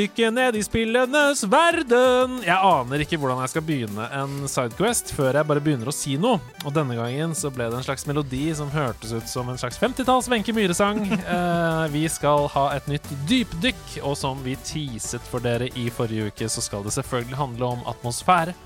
[0.00, 2.38] Dykke ned i spillenes verden.
[2.46, 6.16] Jeg aner ikke hvordan jeg skal begynne en sidequest før jeg bare begynner å si
[6.20, 6.40] noe.
[6.64, 9.80] Og denne gangen så ble det en slags melodi som hørtes ut som en slags
[9.82, 11.04] 50-talls Wenche Myhre-sang.
[11.30, 16.30] Eh, vi skal ha et nytt dypdykk, og som vi teaset for dere i forrige
[16.32, 18.56] uke, så skal det selvfølgelig handle om atmosfære.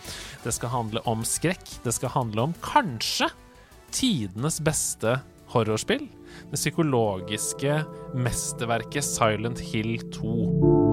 [0.47, 1.67] Det skal handle om skrekk.
[1.85, 3.29] Det skal handle om kanskje
[3.95, 5.19] tidenes beste
[5.53, 6.09] horrorspill.
[6.51, 7.83] Det psykologiske
[8.15, 10.84] mesterverket Silent Hill 2.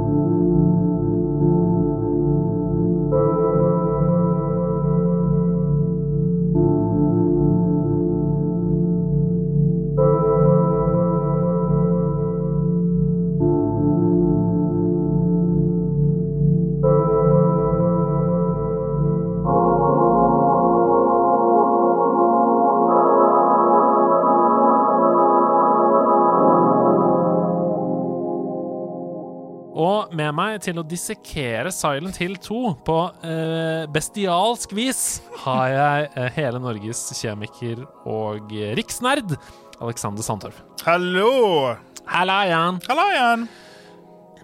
[30.62, 35.02] til å dissekere Silent Hill 2 på eh, bestialsk vis
[35.44, 39.36] har jeg eh, hele Norges kjemiker og eh, riksnerd
[39.82, 40.58] Alexander Sandtorv.
[40.86, 41.74] Hallo!
[42.12, 42.80] Halla igjen.
[42.90, 43.48] Hallo igjen.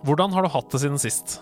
[0.07, 1.39] Hvordan har du hatt det siden sist?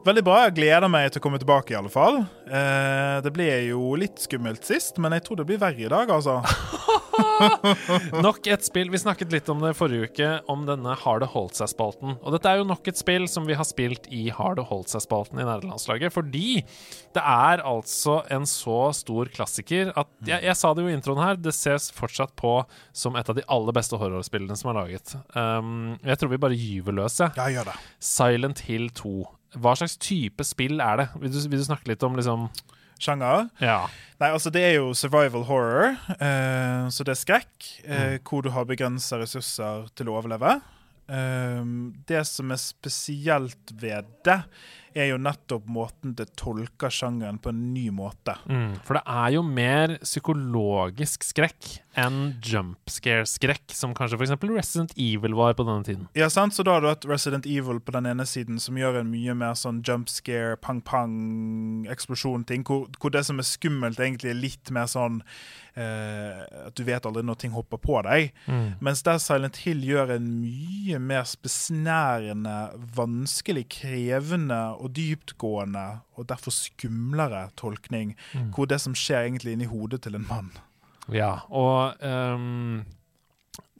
[0.00, 0.36] Veldig bra.
[0.46, 2.22] Jeg gleder meg til å komme tilbake, i alle fall.
[2.48, 6.08] Eh, det ble jo litt skummelt sist, men jeg tror det blir verre i dag,
[6.08, 6.38] altså.
[8.24, 8.88] Nok et spill.
[8.92, 12.16] Vi snakket litt om det forrige uke, om denne Har det holdt seg-spalten.
[12.16, 14.92] Og dette er jo nok et spill som vi har spilt i Har det holdt
[14.92, 16.62] seg-spalten i nederlandslaget, fordi
[17.16, 21.20] det er altså en så stor klassiker at jeg, jeg sa det jo i introen
[21.20, 22.54] her, det ses fortsatt på
[22.96, 25.12] som et av de aller beste horrorspillene som er laget.
[25.34, 27.36] Um, jeg tror vi bare gyver løs, jeg.
[27.36, 27.76] Ja, gjør det.
[28.12, 29.39] Silent Hill 2.
[29.58, 31.08] Hva slags type spill er det?
[31.22, 32.48] Vil du, vil du snakke litt om liksom
[33.00, 33.48] Sjanger.
[33.64, 33.86] Ja.
[34.20, 38.50] Nei, altså det er jo survival horror, eh, så det er skrekk, eh, hvor du
[38.52, 40.58] har begrensa ressurser til å overleve.
[41.08, 41.70] Eh,
[42.10, 44.36] det som er spesielt ved det,
[44.94, 48.36] er jo nettopp måten det tolker sjangeren på en ny måte.
[48.50, 54.34] Mm, for det er jo mer psykologisk skrekk enn jump scare-skrekk, som kanskje f.eks.
[54.46, 56.06] Resident Evil var på denne tiden.
[56.18, 56.54] Ja, sant?
[56.54, 59.34] Så da har du hatt Resident Evil på den ene siden, som gjør en mye
[59.38, 64.70] mer sånn jump scare, pang-pang, eksplosjon-ting, hvor, hvor det som er skummelt, egentlig er litt
[64.74, 65.18] mer sånn
[65.74, 68.30] eh, at du vet aldri når ting hopper på deg.
[68.46, 68.78] Mm.
[68.86, 72.56] Mens der Silent Hill gjør en mye mer besnærende,
[72.96, 78.50] vanskelig, krevende og dyptgående, og derfor skumlere tolkning, Mm.
[78.54, 80.50] hvor det som skjer egentlig inni hodet til en mann.
[81.12, 82.84] Ja, og um,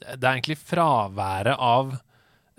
[0.01, 1.93] det er egentlig fraværet av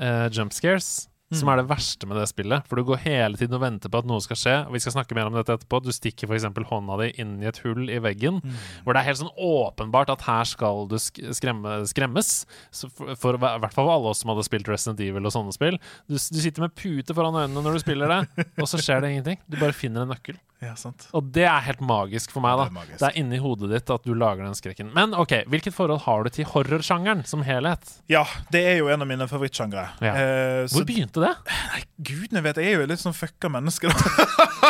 [0.03, 2.67] uh, jump scares som er det verste med det spillet.
[2.69, 4.57] For du går hele tiden og venter på at noe skal skje.
[4.67, 5.83] Og vi skal snakke mer om dette etterpå.
[5.85, 6.47] Du stikker f.eks.
[6.71, 8.41] hånda di inn i et hull i veggen,
[8.85, 12.33] hvor det er helt sånn åpenbart at her skal du skremme, skremmes.
[12.73, 15.55] For, for, I hvert fall for alle oss som hadde spilt Resident Evil og sånne
[15.57, 15.81] spill.
[16.07, 19.15] Du, du sitter med pute foran øynene når du spiller det, og så skjer det
[19.17, 19.43] ingenting.
[19.49, 20.39] Du bare finner en nøkkel.
[20.63, 21.09] Ja, sant?
[21.17, 22.69] Og det er helt magisk for meg, da.
[22.71, 22.99] Det er.
[23.01, 24.93] Det er inni hodet ditt at du lager den skrekken.
[24.95, 27.97] Men ok, hvilket forhold har du til horrorsjangeren som helhet?
[28.13, 28.23] Ja,
[28.55, 29.89] det er jo en av mine favorittsjangre.
[30.05, 30.13] Ja.
[30.15, 31.33] Eh, så Hvor begynte det?
[31.51, 34.39] Nei, gudene vet, jeg er jo litt sånn fucka menneske, da.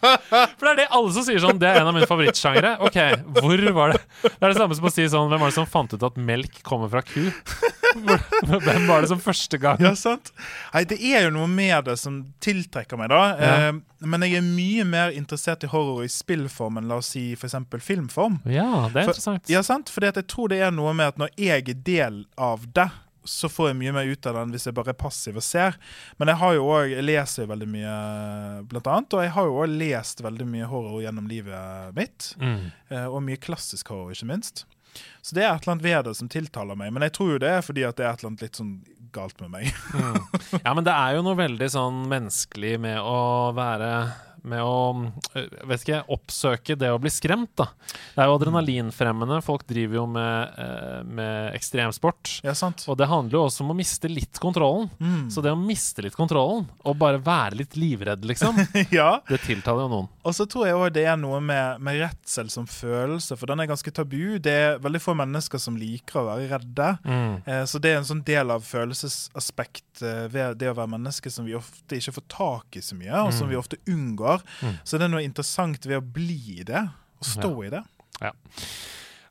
[0.00, 2.76] For det er det alle som sier sånn, det er en av mine favorittsjangere.
[2.86, 2.96] Ok,
[3.40, 4.00] hvor var det?
[4.24, 6.16] Det er det samme som å si sånn, hvem var det som fant ut at
[6.20, 7.26] melk kommer fra ku?
[7.90, 9.80] Hvem var det som første gang?
[9.82, 10.30] Ja, sant?
[10.74, 13.22] Nei, det er jo noe med det som tiltrekker meg, da.
[13.34, 13.52] Ja.
[13.70, 17.32] Eh, men jeg er mye mer interessert i horror i spillform enn la oss si
[17.36, 17.58] f.eks.
[17.84, 18.38] filmform.
[18.48, 19.50] Ja, det er For- interessant.
[19.52, 19.90] Ja, sant?
[19.92, 22.88] Fordi at jeg tror det er noe med at når jeg er del av det,
[23.24, 25.76] så får jeg mye mer ut av den hvis jeg bare er passiv og ser.
[26.20, 27.94] Men jeg har jo også, jeg leser veldig mye,
[28.70, 29.16] blant annet.
[29.18, 32.30] Og jeg har jo òg lest veldig mye horror gjennom livet mitt.
[32.40, 32.70] Mm.
[32.90, 34.64] eh, Og mye klassisk horror, ikke minst.
[35.22, 36.90] Så det er et eller annet ved det som tiltaler meg.
[36.96, 38.72] Men jeg tror jo det er fordi at det er et eller annet litt sånn
[39.14, 39.70] galt med meg.
[40.64, 43.90] Ja, men det er jo noe veldig sånn menneskelig med å være
[44.48, 44.76] med å
[45.36, 47.52] øh, vet ikke, oppsøke det å bli skremt.
[47.58, 47.68] da.
[48.14, 49.40] Det er jo adrenalinfremmende.
[49.44, 52.40] Folk driver jo med, eh, med ekstremsport.
[52.46, 52.84] Ja, sant.
[52.88, 54.90] Og det handler jo også om å miste litt kontrollen.
[55.00, 55.28] Mm.
[55.32, 58.58] Så det å miste litt kontrollen, og bare være litt livredd, liksom,
[58.98, 59.10] ja.
[59.28, 60.10] det tiltaler jo noen.
[60.24, 63.62] Og så tror jeg òg det er noe med, med redsel som følelse, for den
[63.62, 64.38] er ganske tabu.
[64.42, 66.90] Det er veldig få mennesker som liker å være redde.
[67.04, 67.34] Mm.
[67.44, 71.30] Eh, så det er en sånn del av følelsesaspekt eh, ved det å være menneske
[71.30, 73.50] som vi ofte ikke får tak i så mye, og som Mm.
[73.50, 74.42] vi ofte unngår.
[74.62, 74.78] Mm.
[74.84, 76.88] Så det er noe interessant ved å bli det,
[77.20, 77.82] og stå i det.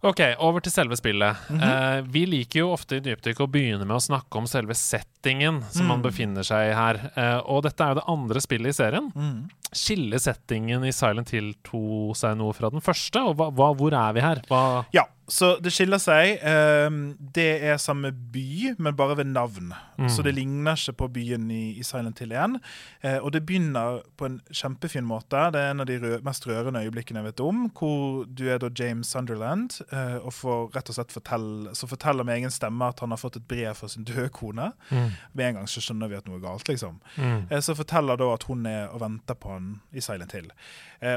[0.02, 1.36] Ok, over til selve spillet.
[1.50, 1.60] Mhm.
[1.62, 5.62] eh, vi liker jo ofte i Dypdykk å begynne med å snakke om selve settingen
[5.74, 6.04] som man Mm.
[6.08, 7.12] befinner seg i her.
[7.18, 9.12] Eh, og dette er jo det andre spillet i serien.
[9.14, 9.50] Mm.
[9.74, 13.18] Skiller settingen i Silent Hill 2 seg noe fra den første?
[13.28, 14.36] Og hva, hva, hvor er vi her?
[14.48, 16.40] Hva Ja, så det skiller seg.
[16.44, 19.72] Ehm, det er samme by, men bare ved navn.
[20.00, 20.10] Mm.
[20.10, 22.58] Så det ligner ikke på byen i, Silent Hill 1.
[23.02, 25.42] Eh, og det begynner på en kjempefin måte.
[25.54, 28.70] Det er en av de mest rørende øyeblikkene jeg vet om, hvor du er da
[28.80, 33.00] James Sunderland eh, og får rett og slett fortelle, så forteller med egen stemme at
[33.04, 34.72] han har fått et brev fra sin døde kone.
[34.90, 35.10] mm.
[35.34, 37.00] Med en gang så skjønner vi at noe er galt, liksom.
[37.18, 37.48] Mm.
[37.50, 40.50] Eh, Så forteller da at hun er og venter på han i Silent Hill.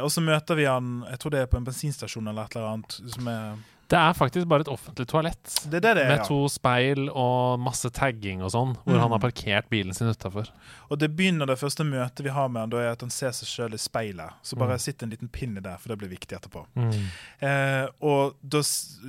[0.03, 2.69] Og så møter vi han jeg tror det er på en bensinstasjon eller et eller
[2.77, 2.99] annet.
[3.11, 3.57] Som er,
[3.93, 5.51] Det er faktisk bare et offentlig toalett.
[5.69, 6.17] det det det er.
[6.17, 9.01] Med to speil og masse tagging og sånn, hvor Mm.
[9.03, 10.49] han har parkert bilen sin utafor.
[10.91, 13.31] Og det begynner det første møtet vi har med han, da er at han ser
[13.37, 14.33] seg sjøl i speilet.
[14.43, 14.81] Så bare Mm.
[14.81, 16.65] sitt en liten pinne der, for det blir viktig etterpå.
[16.75, 17.07] Mm.
[17.43, 18.59] Eh, og da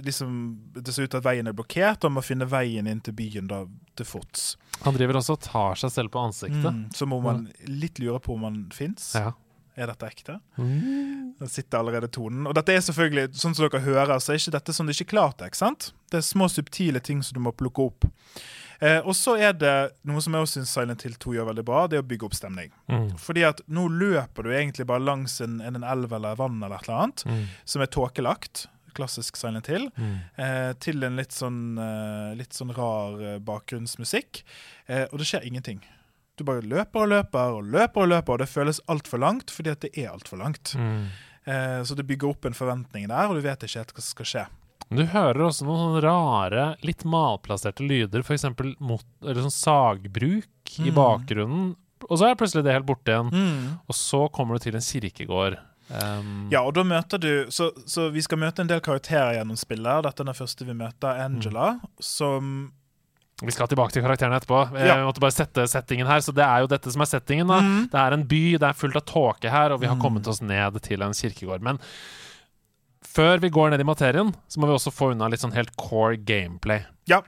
[0.04, 3.00] liksom Det ser ut til at veien er blokkert, og han må finne veien inn
[3.02, 3.66] til byen da
[3.96, 4.58] til fots.
[4.84, 6.64] Han driver også og tar seg selv på ansiktet.
[6.74, 9.14] Mm, så må man litt lure på om han fins.
[9.16, 9.32] Ja.
[9.76, 10.36] Er dette ekte?
[10.58, 11.34] Mm.
[11.40, 12.46] Der sitter allerede tonen.
[12.48, 15.08] Og dette er selvfølgelig, sånn som dere hører, så er ikke dette sånn det ikke
[15.08, 15.92] er klart sant?
[16.12, 18.06] Det er små subtile ting som du må plukke opp.
[18.84, 19.74] Eh, og så er det
[20.06, 22.28] noe som jeg også syns Silent Hill 2 gjør veldig bra, det er å bygge
[22.28, 22.70] opp stemning.
[22.92, 23.10] Mm.
[23.22, 26.88] Fordi at nå løper du egentlig bare langs en, en elv eller vann eller et
[26.90, 27.44] eller annet, Mm.
[27.66, 28.68] som er tåkelagt.
[28.94, 29.88] Klassisk Silent Hill.
[29.98, 30.18] Mm.
[30.38, 34.44] Eh, til en litt sånn, eh, litt sånn rar eh, bakgrunnsmusikk.
[34.86, 35.80] Eh, og det skjer ingenting.
[36.38, 39.70] Du bare løper og løper og løper og løper, og det føles altfor langt fordi
[39.74, 40.74] at det er altfor langt.
[40.80, 41.06] Mm.
[41.46, 44.16] Eh, så det bygger opp en forventning der, og du vet ikke helt hva som
[44.16, 44.46] skal skje.
[44.94, 48.44] Du hører også noen sånne rare, litt malplasserte lyder, f.eks.
[48.50, 50.96] Sånn sagbruk i Mm.
[50.98, 51.76] bakgrunnen.
[52.10, 53.78] Og så er plutselig det helt borte igjen.
[53.88, 55.58] Og så kommer du til en kirkegård.
[55.90, 59.58] Um, Ja, og da møter du så, så vi skal møte en del karakterer gjennom
[59.60, 60.04] spillet.
[60.04, 62.72] Dette er den første vi møter, Angela, som
[63.44, 64.60] Vi skal tilbake til karakterene etterpå.
[64.78, 64.96] Jeg Ja.
[65.06, 66.20] måtte bare sette settingen her.
[66.22, 67.48] Så det er jo dette som er settingen.
[67.48, 67.90] da Mm.
[67.92, 70.02] Det er en by, det er fullt av tåke her, og vi har Mm.
[70.02, 71.62] kommet oss ned til en kirkegård.
[71.62, 71.78] Men
[73.04, 75.76] før vi går ned i materien, så må vi også få unna litt sånn helt
[75.78, 76.86] core gameplay.
[77.06, 77.22] Ja.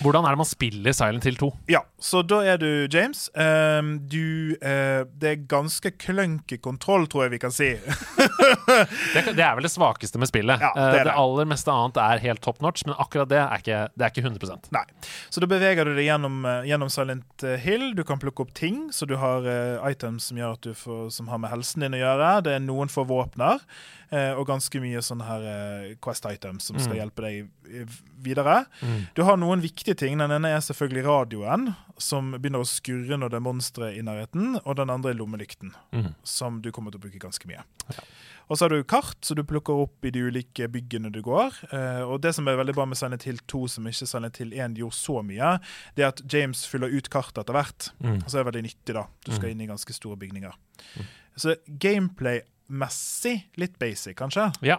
[0.00, 1.50] Hvordan er det man spiller Silent Hill 2?
[1.72, 3.26] Ja, så da er du James.
[3.34, 7.72] Um, du uh, Det er ganske klønky kontroll, tror jeg vi kan si.
[9.14, 10.60] Det, det er vel det svakeste med spillet.
[10.62, 11.14] Ja, det Eh, er det, det.
[11.18, 14.24] aller meste annet er helt top notch, men akkurat det er ikke, det er ikke
[14.28, 14.82] 100% Nei.
[15.32, 17.90] Så da beveger du deg gjennom, eh, gjennom Silent Hill.
[17.98, 21.38] Du kan plukke opp ting, så du har uh, items som gjør får, som har
[21.42, 22.30] med helsen din å gjøre.
[22.46, 23.60] Det er noen få våpner,
[24.36, 27.00] og ganske mye sånne her eh, Quest items som skal Mm.
[27.00, 27.50] hjelpe deg
[28.22, 28.64] videre.
[28.82, 29.06] Mm.
[29.14, 30.18] Du har noen viktige ting.
[30.18, 34.60] Den ene er selvfølgelig radioen, som begynner å skurre når det er monstre i nærheten.
[34.64, 36.14] Og den andre er lommelykten, Mm.
[36.24, 37.62] som du kommer til å bruke ganske mye.
[38.50, 41.52] Og så har du kart, så du plukker opp i de ulike byggene du går.
[41.72, 44.52] Eh, og det som er veldig bra med Silent Hill 2, som ikke Silent Hill
[44.52, 45.60] 1 gjorde så mye,
[45.94, 47.90] det er at James fyller ut kartet etter hvert.
[48.02, 48.16] Mm.
[48.24, 49.06] Og så er det veldig nyttig, da.
[49.24, 49.52] Du skal Mm.
[49.52, 50.52] inn i ganske store bygninger.
[50.98, 51.06] Mm.
[51.36, 51.54] Så
[52.70, 54.52] gameplay-messig litt basic, kanskje.
[54.62, 54.78] Ja,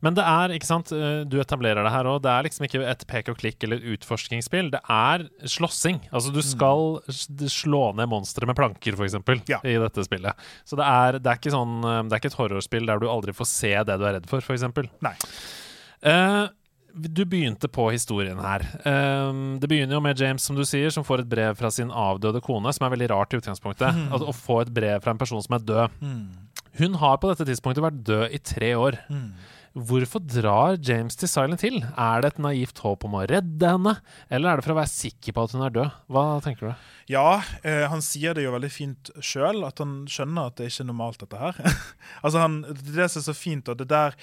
[0.00, 2.82] men det er, ikke sant, eh, du etablerer det her òg, det er liksom ikke
[2.88, 6.00] et pek og klikk eller utforskingsspill, det er slåssing.
[6.12, 9.14] Altså du skal s- slå ned monstre med planker, f.eks.,
[9.48, 9.60] Ja.
[9.64, 10.34] i dette spillet.
[10.64, 13.08] Så det er, det er ikke sånn eh, Det er ikke et horrorspill der du
[13.08, 14.62] aldri får se det du er redd for, f.eks.
[15.02, 15.14] Nei.
[16.04, 16.48] Uh,
[16.98, 18.62] du begynte på historien her.
[18.82, 21.90] Eh, det begynner jo med James, som du sier, som får et brev fra sin
[21.90, 23.94] avdøde kone, som er veldig rart i utgangspunktet.
[23.94, 24.08] Mm.
[24.16, 25.90] At, å få et brev fra en person som er død.
[26.78, 28.98] Hun har på dette tidspunktet vært død i tre år.
[29.78, 31.76] Hvorfor drar James til Silent Hill?
[31.98, 33.92] Er det et naivt håp om å redde henne,
[34.32, 35.92] eller er det for å være sikker på at hun er død?
[36.10, 36.86] Hva tenker du?
[37.12, 40.82] Ja, eh, han sier det jo veldig fint sjøl, at han skjønner at det ikke
[40.86, 41.60] er normalt, dette her.
[42.24, 44.16] altså han, Det det som er så fint, og det der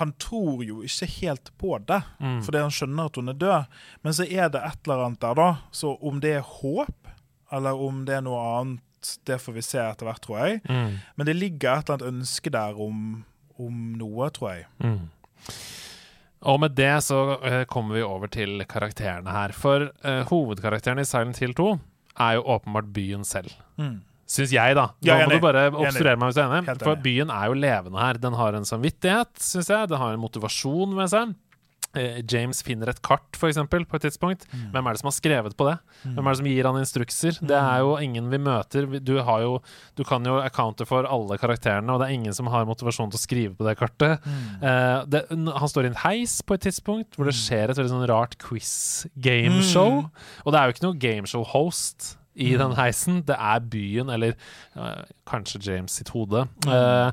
[0.00, 2.38] Han tror jo ikke helt på det, Mm.
[2.46, 3.66] fordi han skjønner at hun er død.
[4.02, 5.48] Men så er det et eller annet der, da.
[5.76, 7.10] Så om det er håp,
[7.52, 8.80] eller om det er noe annet,
[9.28, 10.60] det får vi se etter hvert, tror jeg.
[10.68, 10.98] Mm.
[11.16, 13.24] Men det ligger et eller annet ønske der om,
[13.60, 14.68] om noe, tror jeg.
[14.84, 15.02] Mm.
[16.44, 19.54] Og med det så eh, kommer vi over til karakterene her.
[19.56, 21.70] For uh, hovedkarakteren i Silent Hill 2
[22.20, 23.54] er jo åpenbart byen selv.
[23.80, 24.02] Mm.
[24.34, 24.86] Syns jeg, da.
[24.96, 26.76] Nå Ja, må du bare obstruere meg hvis du er enig.
[26.80, 28.20] For byen er jo levende her.
[28.20, 29.90] Den har en samvittighet, syns jeg.
[29.90, 31.34] Den har en motivasjon med seg.
[31.94, 34.46] Eh, James finner et kart, for eksempel, på et tidspunkt.
[34.52, 34.66] Mm.
[34.74, 35.76] Hvem er det som har skrevet på det?
[36.04, 37.38] Hvem er det som gir han instrukser?
[37.40, 38.88] Det er jo ingen vi møter.
[39.00, 39.52] Du, har jo,
[39.98, 43.20] du kan jo accounte for alle karakterene, og det er ingen som har motivasjon til
[43.20, 44.26] å skrive på det kartet.
[44.26, 44.42] Mm.
[44.70, 47.94] Eh, det, han står i en heis på et tidspunkt hvor det skjer et veldig
[47.94, 50.04] sånn rart quiz-gameshow.
[50.04, 50.28] Mm.
[50.44, 53.20] Og det er jo ikke noe gameshow-host i den heisen.
[53.28, 54.34] Det er byen, eller
[54.76, 56.44] uh, kanskje James sitt hode.
[56.66, 57.10] Uh,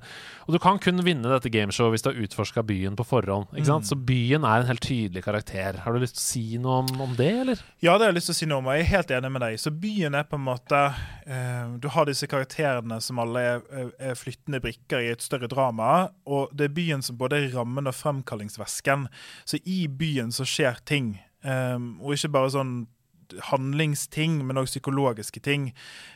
[0.47, 3.51] og du kan kun vinne dette gameshowet hvis du har utforska byen på forhånd.
[3.67, 3.85] Sant?
[3.87, 5.77] Så byen er en helt tydelig karakter.
[5.85, 7.61] Har du lyst til å si noe om, om det, eller?
[7.85, 9.31] Ja, det har jeg lyst til å si noe om, og jeg er helt enig
[9.37, 9.59] med deg.
[9.61, 13.93] Så byen er på en måte uh, Du har disse karakterene som alle er, er-
[14.11, 17.87] er flyttende brikker i et større drama, og det er byen som både er rammen
[17.89, 19.05] og fremkallingsvæsken.
[19.45, 21.13] Så i byen så skjer ting,
[21.45, 22.73] um, og ikke bare sånn
[23.51, 25.71] handlingsting, men òg psykologiske ting.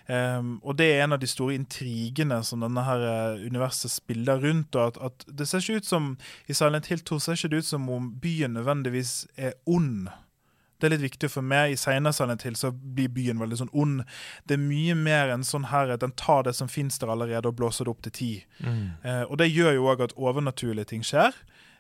[0.08, 4.42] Um, og det er en av de store intrigene som denne her eh, universet spiller
[4.44, 4.76] rundt.
[4.76, 6.12] og at, at Det ser ikke ut som
[6.48, 10.08] i Silent Hill 2 ser ikke det ut som om byen nødvendigvis er ond.
[10.80, 11.72] Det er litt viktig for meg.
[11.74, 14.04] I senere Silent Hill så blir byen veldig sånn ond.
[14.46, 17.48] Det er mye mer enn sånn her at den tar det som finnes der allerede,
[17.48, 18.32] og blåser det opp til ti.
[19.08, 21.34] Eh, og det gjør jo òg at overnaturlige ting skjer.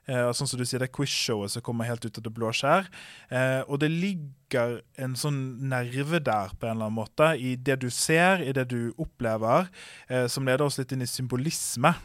[0.05, 2.85] Eh, sånn som du sier, Det quiz-showet som kommer helt ut av det blå skjær.
[3.29, 7.79] Eh, og det ligger en sånn nerve der på en eller annen måte, i det
[7.81, 9.69] du ser, i det du opplever,
[10.09, 11.95] eh, som leder oss litt inn i symbolisme.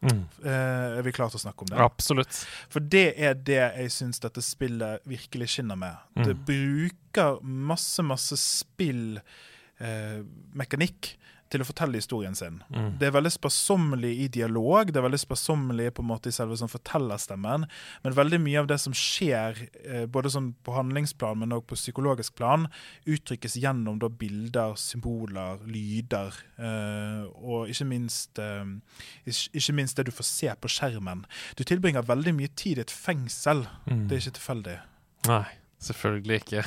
[0.00, 0.24] Mm.
[0.40, 1.76] er vi klare til å snakke om det?
[1.76, 2.32] Absolutt.
[2.72, 5.92] For det er det jeg syns dette spillet virkelig skinner med.
[6.16, 9.20] Det bruker masse, masse spillmekanikk
[11.12, 12.60] eh, til å fortelle historien sin.
[13.00, 16.56] Det er veldig sparsommelig i dialog, det er veldig sparsommelig på en måte i selve
[16.58, 17.66] sånn fortellerstemmen,
[18.04, 21.80] men veldig mye av det som skjer, eh, både sånn på handlingsplan, men også på
[21.80, 22.68] psykologisk plan,
[23.06, 28.64] uttrykkes gjennom da bilder, symboler, lyder, eh, og ikke minst, eh,
[29.26, 31.24] ikke, minst det du får se på skjermen.
[31.56, 33.66] Du tilbringer veldig mye tid i et fengsel.
[33.86, 34.78] Det er ikke tilfeldig.
[35.26, 35.44] Nei,
[35.80, 36.64] selvfølgelig ikke.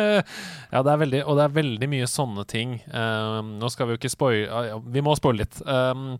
[0.74, 2.78] ja, det er veldig, og det er veldig mye sånne ting.
[2.92, 5.60] Um, nå skal vi jo ikke spoile Vi må spoile litt.
[5.66, 6.14] Um,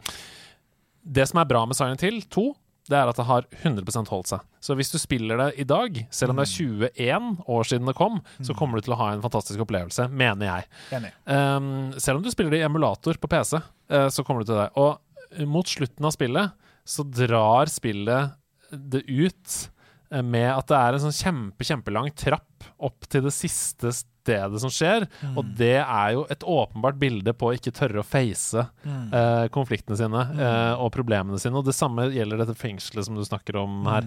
[1.00, 2.46] det som er bra med Silent Hill 2,
[2.90, 4.46] det er at det har 100 holdt seg.
[4.60, 6.54] Så hvis du spiller det i dag, selv om det er
[6.98, 10.48] 21 år siden det kom, så kommer du til å ha en fantastisk opplevelse, mener
[10.48, 11.12] jeg.
[11.24, 14.60] Um, selv om du spiller det i emulator på PC, uh, så kommer du til
[14.60, 14.70] det.
[14.80, 16.56] Og mot slutten av spillet
[16.88, 18.34] så drar spillet
[18.70, 19.79] det ut eh,
[20.10, 22.46] med at det er en sånn kjempe, kjempelang trapp
[22.82, 25.06] opp til det siste stedet som skjer.
[25.38, 29.96] Og det er jo et åpenbart bilde på å ikke tørre å face eh, konfliktene
[29.98, 31.56] sine eh, og problemene sine.
[31.60, 34.06] Og det samme gjelder dette fengselet som du snakker om her.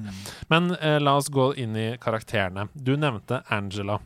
[0.53, 2.67] Men eh, la oss gå inn i karakterene.
[2.73, 3.99] Du nevnte Angela.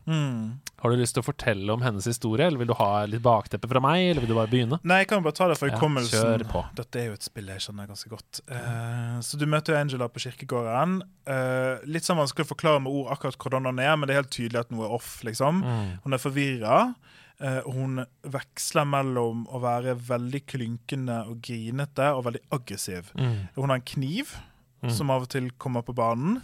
[0.78, 3.70] Har du lyst til å fortelle om hennes historie, eller vil du ha litt bakteppe
[3.72, 4.78] fra meg, eller vil du bare begynne?
[4.86, 6.22] Nei, jeg kan bare ta det for Ja, hukommelsen.
[6.22, 6.62] kjør på.
[6.78, 8.42] Dette er jo et spill jeg kjenner ganske godt.
[8.46, 11.00] Uh, så du møter Angela på kirkegården.
[11.26, 14.22] Uh, litt sånn vanskelig å forklare med ord akkurat hvordan hun er, men det er
[14.22, 15.64] helt tydelig at noe er off, liksom.
[15.66, 15.90] Mm.
[16.06, 16.78] Hun er forvirra.
[17.42, 18.04] Uh, hun
[18.38, 23.10] veksler mellom å være veldig klynkende og grinete og veldig aggressiv.
[23.18, 23.50] Mm.
[23.58, 24.38] Hun har en kniv
[24.94, 26.42] som av og til kommer på banen,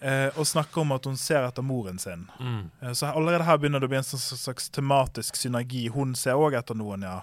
[0.00, 2.26] eh, og snakker om at hun ser etter moren sin.
[2.40, 2.70] Mm.
[2.82, 5.88] Eh, Så allerede her begynner det å bli en sånn slags tematisk synergi.
[5.92, 7.22] Hun ser òg etter noen, ja.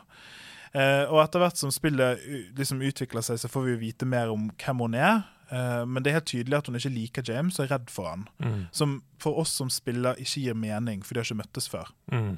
[0.75, 2.19] Eh, og etter hvert som spillet
[2.57, 5.23] liksom utvikler seg, så får vi vite mer om hvem hun er.
[5.49, 8.09] Eh, men det er helt tydelig at hun ikke liker James og er redd for
[8.09, 8.27] han.
[8.43, 8.67] Mm.
[8.75, 11.91] Som for oss som spiller ikke gir mening, for de har ikke møttes før.
[12.11, 12.37] Mm.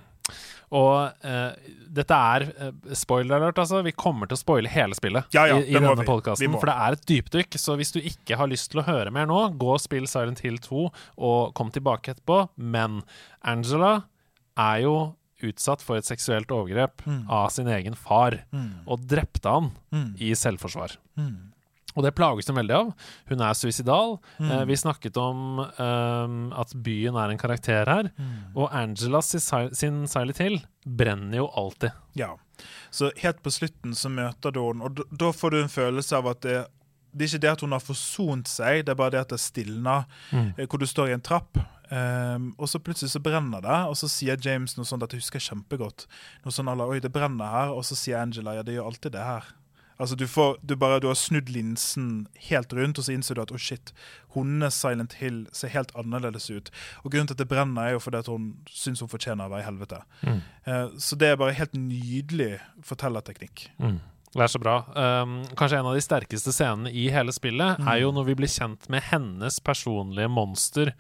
[0.76, 3.80] Og eh, dette er eh, spoiler alert, altså.
[3.86, 6.44] Vi kommer til å spoile hele spillet Ja, ja, i, i denne podkasten.
[6.60, 7.60] For det er et dypdykk.
[7.62, 10.44] Så hvis du ikke har lyst til å høre mer nå, gå og spill Silent
[10.44, 10.84] Hill 2
[11.18, 12.42] og kom tilbake etterpå.
[12.58, 13.00] Men
[13.48, 13.94] Angela
[14.60, 14.96] er jo
[15.46, 18.40] utsatt for et seksuelt overgrep av sin egen far,
[18.90, 19.68] og drepte han
[20.18, 20.96] i selvforsvar.
[21.98, 22.92] Og det plages hun veldig av.
[23.32, 24.18] Hun er suicidal.
[24.38, 28.12] Eh, vi snakket om um, at byen er en karakter her.
[28.54, 29.42] Og Angela sin,
[29.74, 31.96] sin Silent Hill brenner jo alltid.
[32.20, 32.36] Ja.
[32.94, 36.30] Så helt på slutten så møter du henne, og da- får du en følelse av
[36.32, 36.60] at det,
[37.14, 39.42] det er ikke det at hun har forsont seg, det er bare det at det
[39.42, 40.06] stilner.
[40.32, 40.54] Mm.
[40.64, 43.78] Hvor du står i en trapp, Um, og så plutselig så brenner det.
[43.88, 46.04] Og så sier James noe sånt at jeg husker kjempegodt.
[46.44, 47.72] Noe sånn Oi, det brenner her.
[47.76, 49.48] Og så sier Angela ja, det gjør alltid det her.
[49.98, 53.42] Altså du, får, du, bare, du har snudd linsen helt rundt, og så innser du
[53.42, 53.94] at oh shit,
[54.36, 56.70] hennes Silent Hill ser helt annerledes ut.
[57.04, 59.56] Og grunnen til at det brenner, er jo fordi at hun syns hun fortjener å
[59.56, 60.04] være i helvete.
[60.68, 63.70] Eh, så det er bare helt nydelig fortellerteknikk.
[63.82, 63.98] Mm.
[64.36, 64.76] Det er så bra.
[64.92, 68.52] Um, kanskje en av de sterkeste scenene i hele spillet er jo når vi blir
[68.52, 70.92] kjent med hennes personlige monster.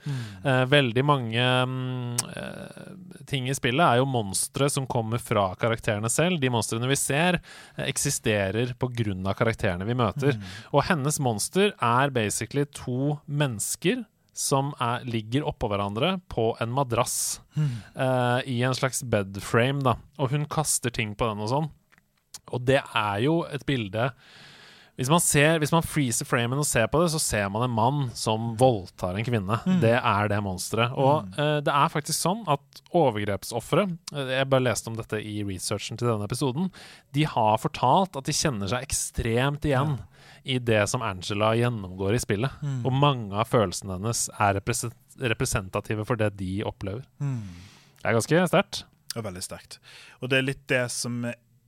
[0.48, 2.96] Eh, veldig mange um, uh,
[3.30, 6.40] ting i spillet er jo monstre som kommer fra karakterene selv.
[6.42, 7.42] De monstrene vi ser,
[7.78, 9.36] uh, eksisterer pga.
[9.38, 10.40] karakterene vi møter.
[10.72, 14.06] Og hennes monster er basically to mennesker
[14.38, 19.96] som er, ligger oppå hverandre på en madrass eh, i en slags bedframe, da.
[20.22, 21.70] Og hun kaster ting på den og sånn.
[22.54, 24.12] Og det er jo et bilde
[24.98, 27.74] hvis man, ser, hvis man freezer framen og ser på det, så ser man en
[27.78, 29.60] mann som voldtar en kvinne.
[29.84, 30.96] Det er det monsteret.
[30.98, 35.36] Og eh, det er faktisk sånn at overgrepsofre eh, Jeg bare leste om dette i
[35.46, 36.72] researchen til denne episoden.
[37.14, 40.00] De har fortalt at de kjenner seg ekstremt igjen
[40.50, 42.58] i det som Angela gjennomgår i spillet.
[42.82, 47.06] Og mange av følelsene hennes er representative for det de opplever.
[47.22, 48.86] Det er ganske sterkt.
[49.14, 49.78] Er veldig sterkt.
[50.24, 51.22] Og det er litt det som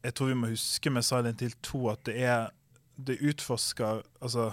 [0.03, 2.49] jeg tror vi må huske med Silent Hill 2, at det er
[2.99, 4.49] Det utforsker altså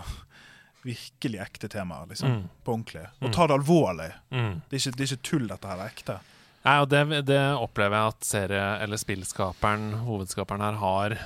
[0.86, 2.30] virkelig ekte temaer, liksom.
[2.30, 2.42] Mm.
[2.62, 3.02] På ordentlig.
[3.18, 4.12] Og tar det alvorlig.
[4.30, 4.60] Mm.
[4.68, 5.80] Det er ikke, det er ikke tull, dette her.
[5.82, 6.18] Er ekte.
[6.66, 11.16] Nei, og det, det opplever jeg at serie- eller spillskaperen, hovedskaperen her, har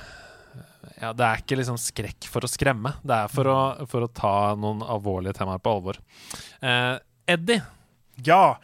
[1.01, 2.95] ja, Det er ikke liksom skrekk for å skremme.
[3.05, 3.59] Det er for å,
[3.89, 6.01] for å ta noen alvorlige temaer på alvor.
[6.61, 6.95] Eh,
[7.29, 7.61] Eddie.
[8.25, 8.57] Ja!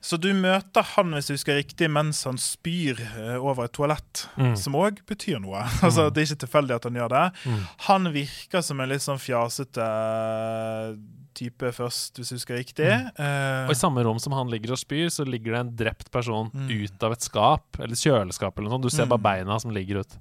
[0.00, 4.26] Så du møter han, hvis jeg husker riktig, mens han spyr eh, over et toalett.
[4.38, 4.54] Mm.
[4.56, 5.64] Som òg betyr noe.
[5.84, 7.24] altså, det er ikke tilfeldig at han gjør det.
[7.50, 7.62] Mm.
[7.88, 10.92] Han virker som en litt sånn fjasete eh,
[11.38, 12.88] type først, hvis jeg husker riktig.
[12.90, 16.10] Eh, Og i samme rom som han ligger og spyr, så ligger det en drept
[16.14, 16.68] person Mm.
[16.84, 18.86] ut av et skap, eller kjøleskap eller noe sånt.
[18.88, 19.12] Du ser Mm.
[19.14, 20.16] bare beina som ligger ut.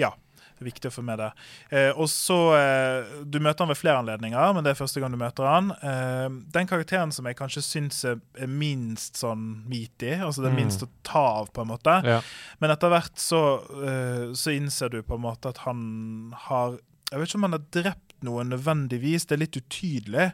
[0.00, 0.12] Ja.
[0.64, 1.30] Viktig å få med det.
[1.70, 5.12] Eh, og så, eh, Du møter han ved flere anledninger, men det er første gang
[5.12, 5.70] du møter han.
[5.82, 8.18] Eh, den karakteren som jeg kanskje syns er,
[8.48, 10.56] minst sånn meaty, altså er Mm.
[10.64, 12.02] minst å ta av, på en måte.
[12.04, 12.20] Ja.
[12.60, 16.78] Men etter hvert så, eh, så innser du på en måte at han har
[17.12, 20.32] Jeg vet ikke om han har drept noen nødvendigvis, det er litt utydelig.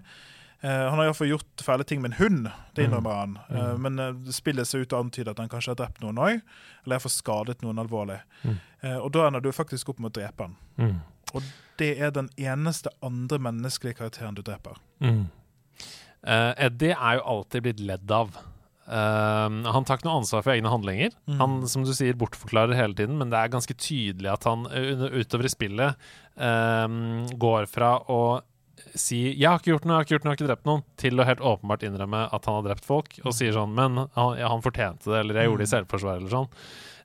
[0.60, 3.38] Eh, han har iallfall gjort fæle ting med en hund, det innrømmer han.
[3.48, 3.86] Mm.
[3.86, 6.42] men det spillet ser ut til å antyde at han kanskje har drept noen òg,
[6.84, 8.20] eller iallfall skadet noen alvorlig.
[8.44, 8.58] Mm.
[8.82, 10.56] Eh, og da ender du faktisk opp med å drepe han.
[10.80, 10.98] Mm.
[11.34, 11.50] Og
[11.80, 14.80] det er den eneste andre menneskelige karakteren du dreper.
[15.00, 15.28] Mm.
[16.20, 18.34] Uh, Eddie er jo alltid blitt ledd av.
[18.90, 21.14] Uh, han tar ikke noe ansvar for egne handlinger.
[21.30, 21.38] Mm.
[21.40, 25.06] Han som du sier, bortforklarer hele tiden, men det er ganske tydelig at han eh,
[25.22, 26.86] utover i spillet uh,
[27.40, 28.20] går fra å
[28.94, 30.66] si 'jeg har ikke gjort noe, jeg har ikke gjort noe, jeg har ikke drept
[30.66, 34.08] noen', til å helt åpenbart innrømme at han har drept folk, og sier sånn 'men
[34.14, 36.48] han, ja, han fortjente det', eller 'jeg gjorde det i selvforsvar', eller sånn.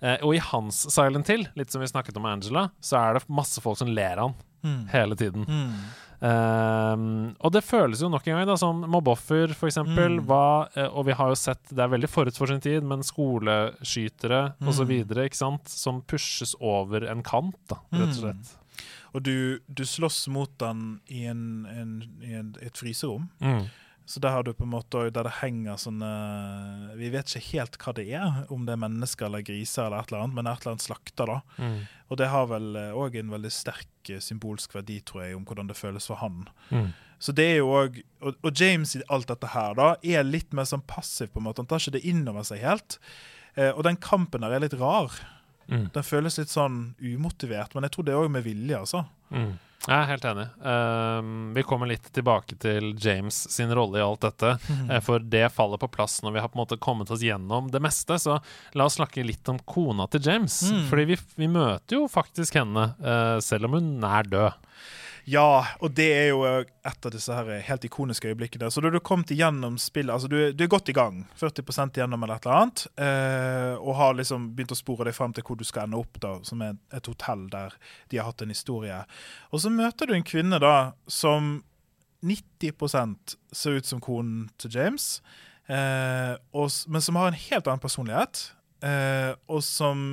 [0.01, 3.13] Eh, og i hans Silent Hill, litt som vi snakket om med Angela, så er
[3.13, 4.87] det masse folk som ler han Mm.
[4.89, 5.45] hele tiden.
[5.45, 5.73] Mm.
[6.21, 10.19] Um, og det føles jo nok en gang da som mobbeoffer, eksempel.
[10.25, 10.67] Mm.
[10.77, 14.53] Eh, og vi har jo sett, det er veldig forut for sin tid, men skoleskytere
[14.61, 15.33] Mm.
[15.33, 18.21] sant, som pushes over en kant, da, rett og Mm.
[18.21, 18.55] slett.
[19.15, 23.29] Og du, du slåss mot den i, en, en, i en, et fryserom.
[23.39, 23.65] Mm.
[24.05, 26.09] Så der har du på en måte der det henger sånne
[26.99, 30.11] Vi vet ikke helt hva det er, om det er mennesker eller griser eller et
[30.11, 31.39] eller annet, men et eller annet slakter, da.
[31.57, 31.79] Mm.
[32.11, 35.71] Og det har vel òg en veldig sterk eh, symbolsk verdi, tror jeg, om hvordan
[35.71, 36.43] det føles for han.
[36.69, 36.91] Mm.
[37.17, 40.53] Så det er jo òg og, og James i alt dette her da er litt
[40.53, 41.63] mer sånn passiv, på en måte.
[41.63, 42.99] Han tar ikke det inn over seg helt.
[43.55, 45.15] Eh, og den kampen der er litt rar.
[45.69, 45.87] Mm.
[45.93, 49.05] Den føles litt sånn umotivert, men jeg tror det òg med vilje, altså.
[49.33, 49.53] Mm.
[49.85, 50.45] Jeg er helt enig.
[50.65, 54.89] Um, vi kommer litt tilbake til James sin rolle i alt dette, Mm.
[55.05, 57.81] for det faller på plass når vi har på en måte kommet oss gjennom det
[57.85, 58.17] meste.
[58.17, 58.39] Så
[58.73, 60.57] la oss snakke litt om kona til James.
[60.71, 60.87] Mm.
[60.89, 64.53] Fordi vi, vi møter jo faktisk henne, uh, selv om hun er død.
[65.25, 68.69] Ja, og det er jo eh, et av disse her helt ikoniske øyeblikkene.
[68.69, 71.23] Så da du har kommet igjennom spillet Altså, du, du er godt i gang.
[71.39, 71.63] 40
[71.97, 72.83] igjennom eller et eller annet.
[73.01, 76.19] Eh, og har liksom begynt å spore deg frem til hvor du skal ende opp,
[76.21, 77.73] da, som er et hotell der
[78.13, 78.99] de har hatt en historie.
[79.49, 80.75] Og så møter du en kvinne da
[81.09, 81.57] som
[82.25, 85.07] 90% ser ut som konen til James,
[85.65, 88.43] eh, og, men som har en helt annen personlighet.
[88.85, 90.05] Eh, og som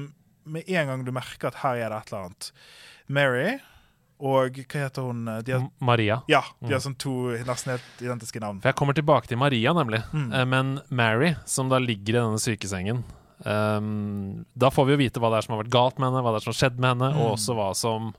[0.49, 2.49] med en gang du merker at her er det et eller annet
[3.13, 3.51] Mary
[4.23, 5.27] og hva heter hun?
[5.27, 6.21] Har, Maria.
[6.31, 7.11] ja, de har sånn to
[7.45, 8.61] nesten helt identiske navn.
[8.63, 10.03] For jeg kommer tilbake til Maria, nemlig.
[10.15, 10.29] Mm.
[10.33, 13.03] Eh, Men Mary, som da ligger i denne sykesengen
[13.45, 16.23] um, Da får vi jo vite hva det er som har vært galt med henne,
[16.25, 17.21] hva det er som har skjedd med henne, Mm.
[17.25, 18.13] og også hva som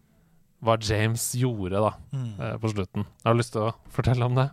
[0.64, 2.40] hva James gjorde da Mm.
[2.40, 3.04] eh, på slutten.
[3.04, 4.50] Jeg Har du lyst til å fortelle om det?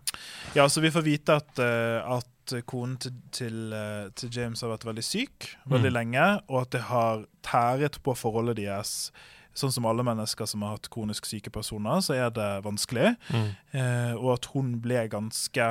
[0.56, 3.70] Ja, så vi får vite at, eh, at konen til, til,
[4.16, 5.94] til James har vært veldig syk veldig Mm.
[5.94, 9.12] lenge, og at det har tæret på forholdet deres.
[9.60, 13.14] Sånn som alle mennesker som har hatt kronisk syke personer, så er det vanskelig.
[13.28, 13.48] Mm.
[13.76, 15.70] Eh, og at hun ble ganske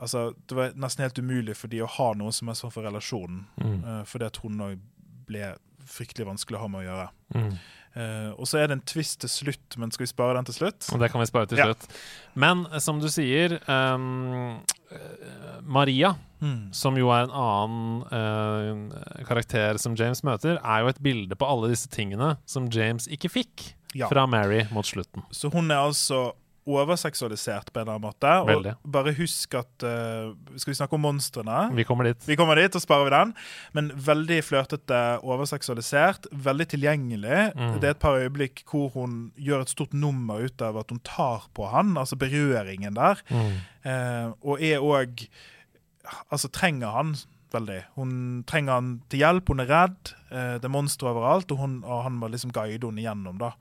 [0.00, 2.86] Altså, det var nesten helt umulig for de å ha noe som er sånn for
[2.88, 3.42] relasjonen.
[3.60, 3.74] Mm.
[3.84, 4.78] Eh, fordi at hun òg
[5.28, 5.50] ble
[5.90, 7.06] fryktelig vanskelig å ha med å gjøre.
[7.36, 7.52] Mm.
[7.90, 10.54] Uh, og så er det en twist til slutt, men skal vi spare den til
[10.60, 10.86] slutt?
[11.02, 11.66] Det kan vi spare til Ja.
[11.66, 11.88] slutt.
[12.38, 13.96] Men eh, som du sier, eh,
[15.62, 16.70] Maria, Mm.
[16.72, 21.44] som jo er en annen uh, karakter som James møter, er jo et bilde på
[21.44, 24.08] alle disse tingene som James ikke fikk Ja.
[24.08, 25.22] fra Mary mot slutten.
[25.30, 26.32] Så hun er altså
[26.68, 28.32] overseksualisert på en eller annen måte.
[28.48, 28.74] Veldig.
[28.96, 31.62] Bare husk at uh, Skal vi snakke om monstrene?
[31.76, 32.26] Vi kommer dit.
[32.28, 33.32] Vi kommer dit, og sparer vi den.
[33.76, 36.28] Men veldig flørtete, overseksualisert.
[36.32, 37.40] Veldig tilgjengelig.
[37.56, 37.78] Mm.
[37.80, 41.02] Det er et par øyeblikk hvor hun gjør et stort nummer ut av at hun
[41.06, 43.24] tar på han, altså berøringen der.
[43.30, 43.50] Mm.
[43.86, 45.26] Uh, og er òg
[46.32, 47.12] Altså trenger han
[47.52, 47.82] veldig.
[47.94, 48.10] Hun
[48.48, 50.12] trenger han til hjelp, hun er redd.
[50.30, 53.52] Uh, det er monstre overalt, og, hun, og han må liksom guide henne igjennom, da.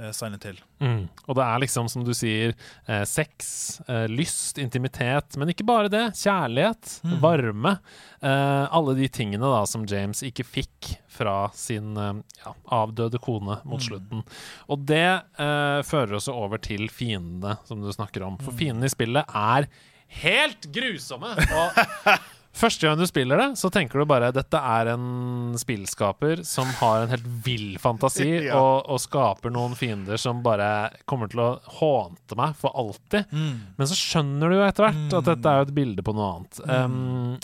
[0.00, 0.58] Eh, Silent Hill.
[0.82, 1.08] Mm.
[1.28, 2.54] Og det er liksom, som du sier,
[2.88, 6.00] eh, sex, eh, lyst, intimitet, men ikke bare det.
[6.18, 7.20] Kjærlighet, Mm.
[7.22, 7.78] varme.
[8.20, 13.60] Eh, alle de tingene da som James ikke fikk fra sin eh, ja, avdøde kone
[13.64, 13.86] mot Mm.
[13.86, 14.24] slutten.
[14.68, 18.36] Og det eh, fører oss over til fiendene som du snakker om.
[18.38, 18.58] For Mm.
[18.58, 19.68] fiendene i spillet er
[20.08, 21.36] helt grusomme!
[21.54, 22.18] Og
[22.54, 27.02] Første gang du spiller det, så tenker du bare dette er en spillskaper som har
[27.02, 28.60] en helt vill fantasi, Ja.
[28.60, 30.68] og, og skaper noen fiender som bare
[31.10, 31.48] kommer til å
[31.80, 33.26] hånte meg for alltid.
[33.34, 36.30] Men så skjønner du jo etter hvert at dette er jo et bilde på noe
[36.36, 36.62] annet.
[36.68, 37.34] Um,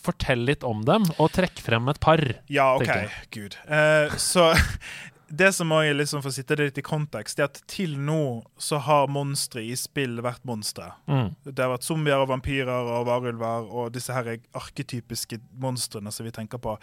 [0.00, 2.22] fortell litt om dem, og trekk frem et par.
[2.48, 2.88] Ja, OK.
[3.36, 3.58] Gud.
[3.68, 4.46] Uh, så
[5.30, 7.60] det som også er liksom For å sitte det litt i kontekst, det er at
[7.70, 10.90] til nå så har monstre i spill vært monstre.
[11.06, 11.30] Mm.
[11.46, 16.34] Det har vært zombier og vampyrer og varulver og disse her arketypiske monstrene som vi
[16.34, 16.74] tenker på.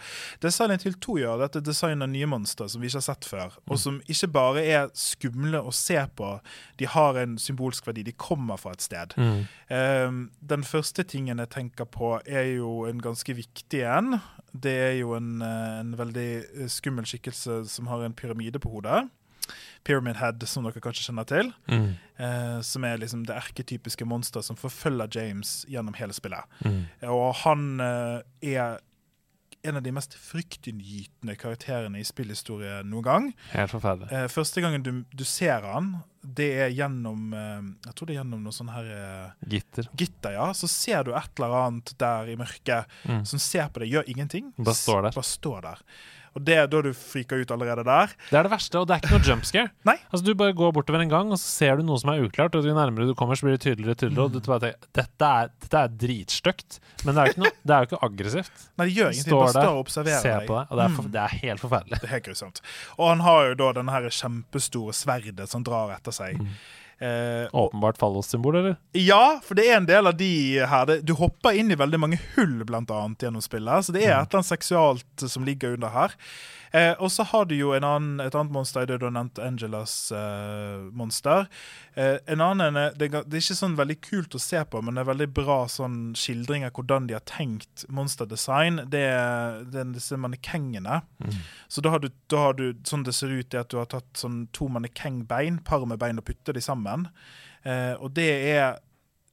[0.42, 3.02] Det Silent Hill 2 gjør, det er at det designer nye monstre som vi ikke
[3.02, 3.58] har sett før.
[3.68, 6.32] Og som ikke bare er skumle å se på,
[6.80, 8.06] de har en symbolsk verdi.
[8.08, 9.14] De kommer fra et sted.
[9.18, 9.44] Mm.
[9.68, 14.18] Um, den første tingen jeg tenker på, er jo en ganske viktig en.
[14.52, 18.72] Det er jo en, eh, en veldig eh, skummel skikkelse som har en pyramide på
[18.72, 19.08] hodet.
[19.84, 21.52] Pyramid Head, som dere kanskje kjenner til.
[21.70, 21.94] Mm.
[22.18, 26.44] Eh, som er liksom det erketypiske monsteret som forfølger James gjennom hele spillet.
[26.64, 26.82] Mm.
[27.14, 28.20] Og han eh,
[28.54, 28.80] er
[29.66, 33.26] en av de mest fryktinngytende karakterene i spillhistorie noen gang.
[33.52, 34.10] Helt forferdelig.
[34.14, 38.20] Eh, første gangen du, du ser han, det er gjennom eh, Jeg tror det er
[38.20, 39.88] gjennom noe sånn her eh, Gitter.
[39.98, 40.48] gitter, ja.
[40.54, 43.22] Så ser du et eller annet der i mørket Mm.
[43.26, 44.50] som ser på deg, gjør ingenting.
[44.58, 45.14] Bare står der.
[45.16, 45.82] Bare står der.
[46.36, 48.12] Og det er da du friker ut allerede der.
[48.30, 49.70] Det er det verste, og det er ikke noe jump scare.
[49.88, 52.54] Altså, du bare går bortover en gang, og så ser du noe som er uklart,
[52.58, 54.90] og jo nærmere du kommer, så blir det tydeligere og tydeligere, og du bare tenker
[55.00, 56.78] dette er, dette er dritstygt.
[57.04, 58.66] Men det er jo ikke, aggressivt.
[58.78, 59.30] Nei, det gjør ingenting.
[59.32, 60.48] Står Bare står og observerer ser deg.
[60.50, 60.96] på det, og det er, Mm.
[60.96, 62.00] for, det er helt forferdelig.
[62.00, 62.60] Det er helt grusomt.
[62.98, 66.38] Og han har jo da denne her kjempestore sverdet som drar etter seg.
[66.40, 66.48] Mm.
[67.00, 68.76] Eh, Åpenbart fallossymbol, eller?
[68.92, 72.18] ja, for det er en del av de her Du hopper inn i veldig mange
[72.34, 74.22] hull blant annet gjennom spillet, så det er Mm.
[74.22, 76.14] et eller annet seksualt som ligger under her.
[76.70, 79.38] Eh, og så har du jo en annen, et annet monster, det du og nevnt
[79.40, 81.46] Angelas eh, monster.
[81.96, 85.00] Eh, en annen, det, det er ikke sånn veldig kult å se på, men det
[85.00, 88.82] er veldig bra sånn skildring av hvordan de har tenkt monsterdesign.
[88.90, 89.06] Det
[89.72, 91.00] det er disse mannekengene.
[91.24, 91.38] Mm.
[91.68, 93.86] Så da har, du, da har du, sånn det ser ut, er at du har
[93.88, 96.87] tatt sånn to mannekengbein, par med bein, og putter de sammen.
[97.64, 98.78] Eh, og det er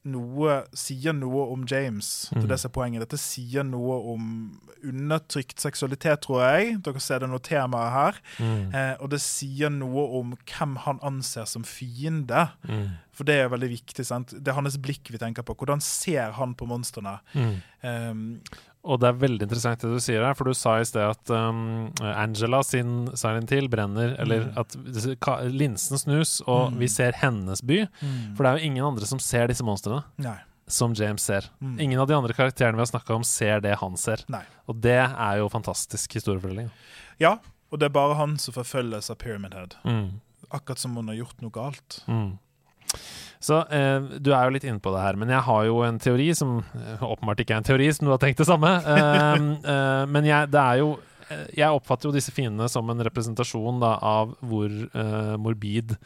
[0.06, 2.28] noe Sier noe om James.
[2.30, 2.44] Mm.
[2.46, 3.02] det som er poenget.
[3.02, 4.28] Dette sier noe om
[4.86, 6.76] undertrykt seksualitet, tror jeg.
[6.86, 8.20] Dere ser det noe temaet her.
[8.38, 8.60] Mm.
[8.70, 12.46] Eh, og det sier noe om hvem han anser som fiende.
[12.68, 12.94] Mm.
[13.16, 14.06] For det er veldig viktig.
[14.06, 14.36] sant?
[14.36, 15.56] Det er hans blikk vi tenker på.
[15.58, 17.18] Hvordan ser han på monstrene?
[17.82, 18.42] Um,
[18.86, 21.30] Og det er veldig interessant det du sier her, for du sa i sted at
[21.34, 24.58] um, Angela sin Silent Hill brenner, eller Mm.
[24.62, 24.76] at
[25.50, 26.78] linsen snus, og Mm.
[26.78, 27.80] vi ser hennes by.
[28.36, 30.36] For det er jo ingen andre som ser disse monstrene, Nei.
[30.68, 31.50] som James ser.
[31.60, 31.80] Mm.
[31.80, 34.22] Ingen av de andre karakterene vi har snakka om, ser det han ser.
[34.28, 34.44] Nei.
[34.68, 36.70] Og det er jo fantastisk historiefortelling.
[37.18, 37.38] Ja,
[37.72, 39.74] og det er bare han som forfølges av Pyramid Head.
[39.84, 40.20] Mm.
[40.52, 42.04] Akkurat som hun har gjort noe galt.
[42.06, 42.38] Mm.
[43.42, 45.98] Så eh, du er jo litt inne på det her, men jeg har jo en
[46.02, 48.72] teori som eh, åpenbart ikke er en teori, som du har tenkt det samme.
[48.80, 49.34] Eh,
[49.74, 50.94] eh, men jeg, det er jo
[51.28, 55.96] eh, Jeg oppfatter jo disse fiendene som en representasjon da, av hvor eh, morbid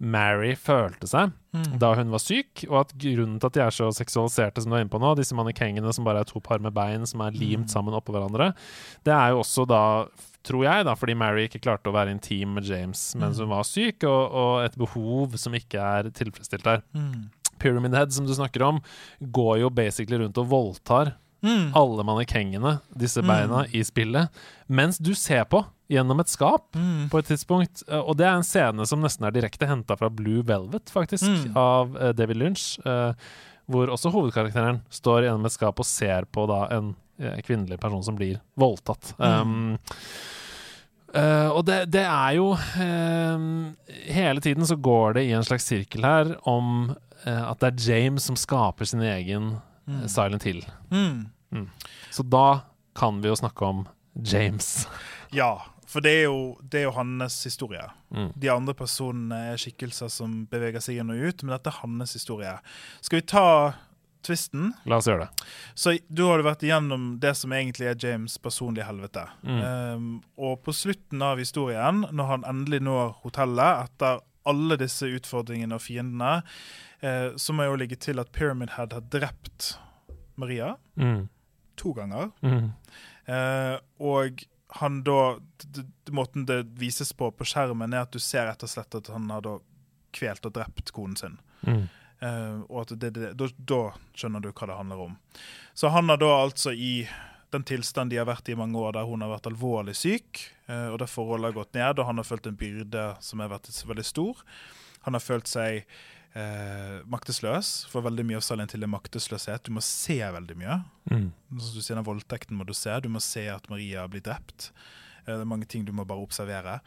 [0.00, 1.36] Mary følte seg
[1.80, 4.76] da hun var syk, og at grunnen til at de er så seksualiserte som du
[4.78, 7.34] er inne på nå, disse mannekengene som bare er to par med bein som er
[7.36, 8.52] limt sammen oppå hverandre,
[9.04, 9.80] det er jo også da
[10.46, 13.66] tror jeg, da, fordi Mary ikke klarte å være intim med James mens hun var
[13.68, 16.80] syk, og, og et behov som ikke er tilfredsstilt der.
[16.96, 17.26] Mm.
[17.60, 18.78] Pyramid Head, som du snakker om,
[19.20, 21.70] går jo basically rundt og voldtar Mm.
[21.72, 24.28] alle mannekengene, disse beina, i spillet,
[24.68, 27.08] mens du ser på gjennom et skap Mm.
[27.10, 27.82] på et tidspunkt.
[27.88, 31.26] Eh, Og det er en scene som nesten er direkte henta fra Blue Velvet, faktisk,
[31.50, 31.56] Mm.
[31.56, 32.78] av eh, David Lynch.
[32.86, 33.12] eh,
[33.70, 36.96] hvor også hovedkarakteren står gjennom et skap og ser på da en
[37.44, 39.14] kvinnelig person som blir voldtatt.
[39.18, 39.24] Mm.
[39.42, 39.78] Um,
[41.10, 43.72] Uh, og det, det er jo uh,
[44.06, 46.92] Hele tiden så går det i en slags sirkel her om
[47.26, 49.56] uh, at det er James som skaper sin egen
[49.90, 50.04] mm.
[50.06, 50.62] Silent Hill.
[50.94, 51.66] Mm.
[52.14, 52.60] Så da
[52.94, 53.82] kan vi jo snakke om
[54.22, 54.86] James.
[55.34, 55.56] Ja,
[55.90, 57.82] for det er, jo, det er jo hans historie.
[58.14, 58.28] Mm.
[58.38, 62.14] De andre personene er skikkelser som beveger seg inn og ut, men dette er hans
[62.14, 62.52] historie.
[63.02, 63.46] Skal vi ta
[64.22, 64.70] tvisten?
[64.86, 65.46] La oss gjøre det.
[65.74, 69.22] Så du har vært igjennom det som egentlig er James' personlige helvete.
[69.42, 69.60] Mm.
[69.64, 75.76] Um, og på slutten av historien, når han endelig når hotellet etter alle disse utfordringene
[75.76, 76.42] og fiendene,
[77.04, 79.74] eh, så må jeg jo legge til at Pyramid Head har drept
[80.40, 81.28] Maria Mm.
[81.76, 82.30] to ganger.
[82.42, 82.72] Mm.
[83.28, 84.44] Eh, og
[84.78, 85.38] han da
[86.10, 89.28] Måten det vises på på skjermen, er at du ser rett og slett at han
[89.30, 89.56] har da
[90.16, 91.36] kvelt og drept konen sin.
[91.62, 91.84] Mm.
[92.20, 93.80] Uh, og at det, det, da, da
[94.18, 95.14] skjønner du hva det handler om.
[95.74, 97.06] Så han har da altså i
[97.54, 100.42] den tilstanden de har vært i i mange år, der hun har vært alvorlig syk,
[100.68, 103.52] uh, og der forholdet har gått ned, og han har følt en byrde som har
[103.54, 104.42] vært veldig stor.
[105.06, 105.86] Han har følt seg
[106.34, 109.64] eh, maktesløs, for veldig mye av Silent Hill er maktesløshet.
[109.66, 110.80] Du må se veldig mye.
[111.10, 111.28] Mm.
[111.58, 112.94] Som du sier, den voldtekten må du se.
[113.04, 114.70] Du må se at Maria blir drept.
[115.26, 116.80] Eh, Det er mange ting du må bare observere.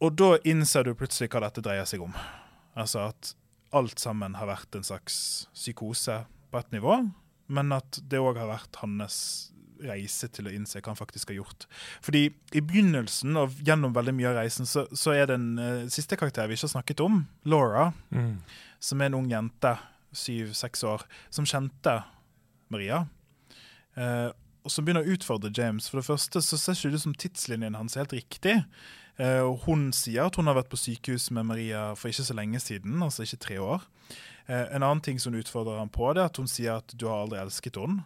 [0.00, 2.14] Og da innser du plutselig hva dette dreier seg om.
[2.78, 3.34] Altså at
[3.74, 7.10] alt sammen har vært en slags psykose på et nivå,
[7.48, 9.50] men at det òg har vært hans
[9.84, 11.66] reise til å innse hva han faktisk har gjort.
[12.04, 12.24] Fordi
[12.56, 16.18] i begynnelsen og gjennom veldig mye av reisen, så, så er det en eh, siste
[16.18, 18.38] karakter vi ikke har snakket om, Laura, Mm.
[18.80, 19.74] som er en ung jente,
[20.14, 21.98] syv-seks år, som kjente
[22.72, 23.04] Maria.
[23.98, 24.30] Uh,
[24.64, 25.88] og som begynner å utfordre James.
[25.88, 28.56] For det første så ser ikke det ut som tidslinjen hans er helt riktig.
[29.18, 32.60] Uh, hun sier at hun har vært på sykehus med Maria for ikke så lenge
[32.62, 33.86] siden, altså ikke tre år.
[34.48, 36.94] Uh, en annen ting som hun utfordrer ham på, det er at hun sier at
[36.94, 38.04] du har aldri elsket henne.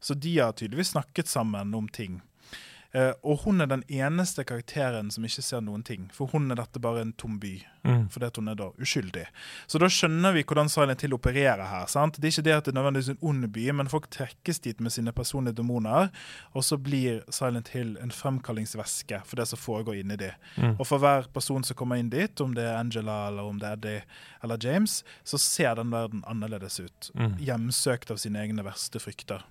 [0.00, 2.22] Så de har tydeligvis snakket sammen om ting.
[2.90, 6.08] Uh, og hun er den eneste karakteren som ikke ser noen ting.
[6.10, 8.08] For hun er dette bare en tom by Mm.
[8.12, 9.26] fordi hun er da uskyldig.
[9.66, 11.86] Så da skjønner vi hvordan Silent Hill opererer her.
[11.86, 12.18] sant?
[12.20, 14.80] Det er ikke det at det er nødvendigvis en ond by, men folk trekkes dit
[14.80, 16.10] med sine personlige demoner,
[16.52, 20.30] og så blir Silent Hill en fremkallingsvæske for det som foregår inni de.
[20.56, 20.76] Mm.
[20.78, 23.68] Og for hver person som kommer inn dit, om det er Angela eller om det
[23.68, 24.02] er Eddie
[24.42, 27.10] eller James, så ser den verden annerledes ut.
[27.14, 27.38] Mm.
[27.38, 29.42] Hjemsøkt av sine egne verste frykter.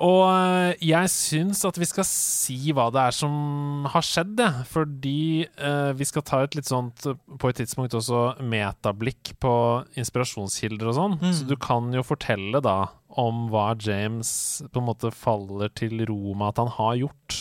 [0.00, 4.48] Og eh, jeg syns at vi skal si hva det er som har skjedd, det.
[4.70, 9.52] Fordi eh, vi skal ta et litt sånt, på et tidspunkt også, metablikk på
[10.00, 11.18] inspirasjonskilder og sånn.
[11.20, 11.30] Mm.
[11.36, 12.78] Så du kan jo fortelle da
[13.20, 14.30] om hva James
[14.70, 17.40] på en måte faller til ro med at han har gjort.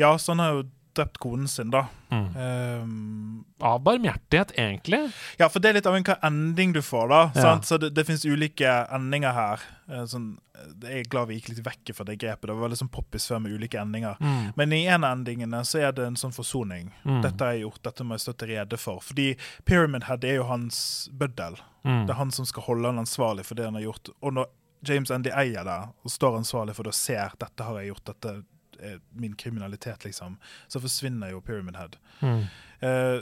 [0.00, 0.62] Ja, så han har jo
[0.96, 1.86] drept konen sin, da.
[2.12, 2.26] Mm.
[2.36, 5.00] Um, Av barmhjertighet, egentlig.
[5.38, 7.20] Ja, for det er litt av en hva ending du får, da.
[7.34, 7.42] Ja.
[7.46, 7.68] Sant?
[7.68, 9.64] Så det, det finnes ulike endinger her.
[9.88, 12.48] Eh, Sånn, eh, jeg er glad vi gikk litt vekk fra det grepet.
[12.48, 14.20] Det var veldig sånn poppis før med ulike endinger.
[14.20, 14.52] Mm.
[14.60, 16.92] Men i en av endingene så er det en sånn forsoning.
[17.04, 17.20] Mm.
[17.24, 19.04] Dette har jeg gjort, dette må jeg stå til rede for.
[19.04, 19.28] Fordi
[19.68, 21.60] Pyramid Head er jo hans bøddel.
[21.84, 22.04] Mm.
[22.06, 24.12] Det er han som skal holde han ansvarlig for det han har gjort.
[24.20, 24.50] Og når
[24.86, 28.08] James Endy eier det, og står ansvarlig for det og ser dette har jeg gjort,
[28.10, 28.32] dette
[28.82, 31.98] er min kriminalitet, liksom, så forsvinner jo Pyramid Head.
[32.20, 32.42] Mm.
[32.82, 33.20] Eh,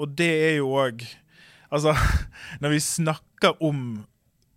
[0.00, 1.04] og det er jo òg
[1.72, 1.94] Altså,
[2.60, 4.02] når vi snakker om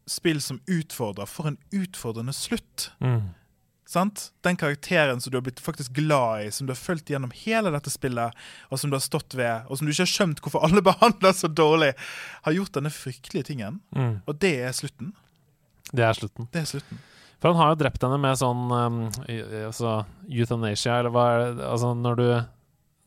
[0.05, 2.89] spill som utfordrer, for en utfordrende slutt.
[2.99, 3.29] Mm.
[3.87, 4.31] Sant?
[4.41, 7.71] Den karakteren som du har blitt faktisk glad i, som du har fulgt gjennom hele
[7.73, 8.35] dette spillet,
[8.69, 11.35] og som du har stått ved, og som du ikke har skjønt hvorfor alle behandler
[11.37, 11.93] så dårlig,
[12.45, 13.79] har gjort denne fryktelige tingen.
[13.95, 14.17] Mm.
[14.25, 15.13] Og det er slutten.
[15.91, 16.49] Det er slutten.
[16.53, 17.01] Det er slutten.
[17.45, 18.95] For han har jo drept henne med sånn um,
[19.67, 22.23] altså, euthanasia, eller hva er det Altså når du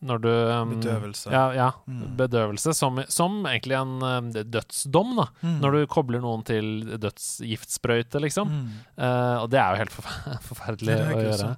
[0.07, 1.33] Når du um, Bedøvelse.
[1.35, 2.15] Ja, ja Mm.
[2.21, 2.71] bedøvelse.
[2.77, 5.25] Som, som egentlig en um, dødsdom, da.
[5.43, 5.57] Mm.
[5.65, 6.69] Når du kobler noen til
[7.03, 8.53] dødsgiftsprøyte, liksom.
[8.53, 8.69] Mm.
[8.95, 11.49] Uh, og det er jo helt forfer forferdelig er å gjøre.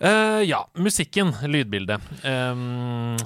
[0.00, 2.00] Eh, ja, musikken, lydbildet.
[2.24, 3.16] Um,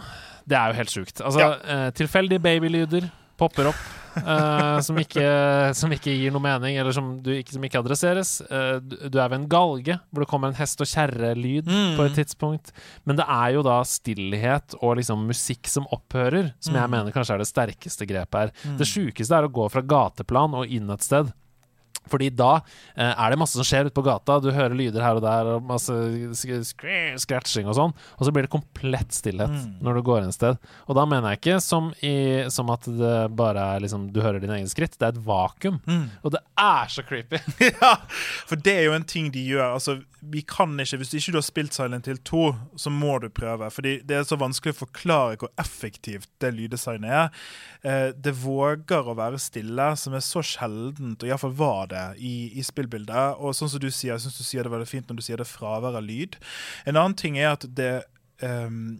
[0.46, 1.20] det er jo helt sjukt.
[1.24, 1.50] Altså, Ja.
[1.66, 3.84] uh, tilfeldige babylyder popper opp.
[4.14, 5.22] Uh, som, ikke,
[5.74, 8.36] som ikke gir noe mening, eller som, du ikke, som ikke adresseres.
[8.46, 11.96] Uh, du, du er ved en galge hvor det kommer en hest og kjerrelyd Mm.
[11.98, 12.70] på et tidspunkt.
[13.04, 16.94] Men det er jo da stillhet og liksom musikk som opphører, som jeg Mm.
[16.94, 18.52] mener kanskje er det sterkeste grepet her.
[18.70, 18.76] Mm.
[18.78, 21.32] Det sjukeste er å gå fra gateplan og inn et sted.
[22.10, 22.56] Fordi da
[22.96, 24.38] eh, er det masse som skjer ute på gata.
[24.44, 25.92] Du hører lyder her og der, og masse
[27.20, 27.94] scratching og sånn.
[28.18, 29.76] Og så blir det komplett stillhet Mm.
[29.84, 30.58] når du går inn et sted.
[30.88, 34.40] Og da mener jeg ikke som, i, som at det bare er liksom Du hører
[34.42, 34.96] dine egne skritt.
[34.98, 35.80] Det er et vakuum.
[35.86, 36.08] Mm.
[36.24, 37.38] Og det er så creepy.
[37.82, 37.94] ja,
[38.48, 39.74] for det er jo en ting de gjør.
[39.76, 42.42] Altså, vi kan ikke, Hvis ikke du har spilt Silent Hill 2,
[42.80, 43.68] så må du prøve.
[43.74, 47.44] Fordi det er så vanskelig å forklare hvor effektivt det lyddesignet er.
[47.84, 52.04] Eh, det våger å være stille, som er så sjeldent, og iallfall var det det
[52.18, 53.40] i, i spillbildet.
[53.40, 55.40] Og sånn som du sier, jeg syns du sier det veldig fint når du sier
[55.40, 56.38] det fravær av lyd.
[56.84, 57.92] En annen ting er at det
[58.42, 58.98] um,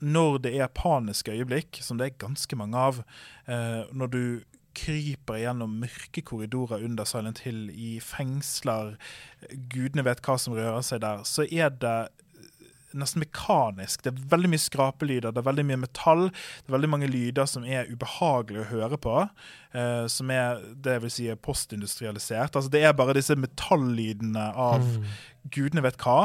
[0.00, 3.00] når det er paniske øyeblikk, som det er ganske mange av,
[3.48, 4.22] uh, når du
[4.76, 8.96] kryper gjennom mørke korridorer under Silent Hill, i fengsler,
[9.72, 11.96] gudene vet hva som rører seg der, så er det
[13.00, 14.02] nesten mekanisk.
[14.04, 16.26] Det er veldig mye skrapelyder, det er veldig mye metall.
[16.30, 19.14] Det er veldig mange lyder som er ubehagelige å høre på.
[19.76, 22.56] Uh, som er det vil si postindustrialisert.
[22.56, 25.08] Altså Det er bare disse metallydene av mm.
[25.52, 26.18] gudene vet hva.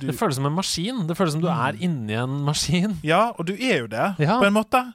[0.00, 1.04] Du, det føles som en maskin.
[1.08, 1.64] Det føles som du mm.
[1.68, 2.98] er inni en maskin.
[3.04, 4.38] Ja, og du er jo det, ja.
[4.38, 4.86] på en måte.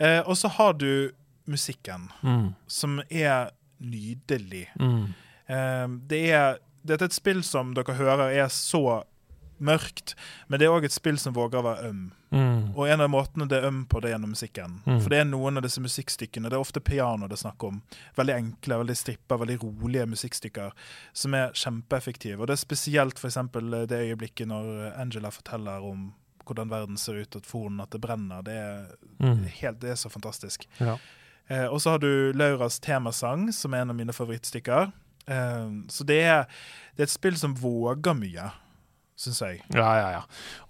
[0.00, 1.12] Uh, og så har du
[1.50, 2.46] musikken, mm.
[2.66, 3.52] som er
[3.84, 4.66] nydelig.
[4.80, 5.12] Mm.
[5.44, 9.02] Uh, det er dette er et spill som dere hører er så
[9.58, 10.14] mørkt,
[10.48, 12.02] men det er òg et spill som våger å være øm.
[12.34, 12.74] Mm.
[12.74, 14.80] Og en av måtene det er øm på, det er gjennom musikken.
[14.86, 14.98] Mm.
[14.98, 17.80] For det er noen av disse musikkstykkene, det er ofte piano det er snakk om,
[18.18, 20.74] veldig enkle, veldig strippa, veldig rolige musikkstykker
[21.12, 22.40] som er kjempeeffektive.
[22.40, 23.40] Og det er spesielt f.eks.
[23.90, 26.12] det øyeblikket når Angela forteller om
[26.44, 28.42] hvordan verden ser ut, at fonen at det brenner.
[28.44, 28.82] Det er,
[29.22, 29.46] mm.
[29.60, 30.66] helt, det er så fantastisk.
[30.76, 30.98] Ja.
[31.46, 34.92] Eh, og så har du Lauras temasang, som er en av mine favorittstykker.
[35.26, 36.44] Eh, så det er,
[36.96, 38.50] det er et spill som våger mye
[39.18, 39.60] syns jeg.
[39.74, 40.22] Ja, ja, ja.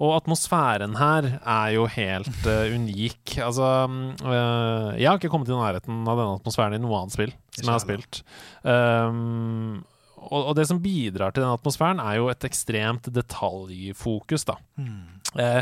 [0.04, 3.38] Og atmosfæren her er jo helt uh, unik.
[3.44, 7.34] Altså uh, Jeg har ikke kommet i nærheten av denne atmosfæren i noe annet spill
[7.54, 8.20] som jeg har spilt.
[8.66, 9.82] Um,
[10.24, 14.56] og, og, det som bidrar til den atmosfæren, er jo et ekstremt detaljfokus, da.
[14.80, 15.20] Mm.
[15.36, 15.60] Uh,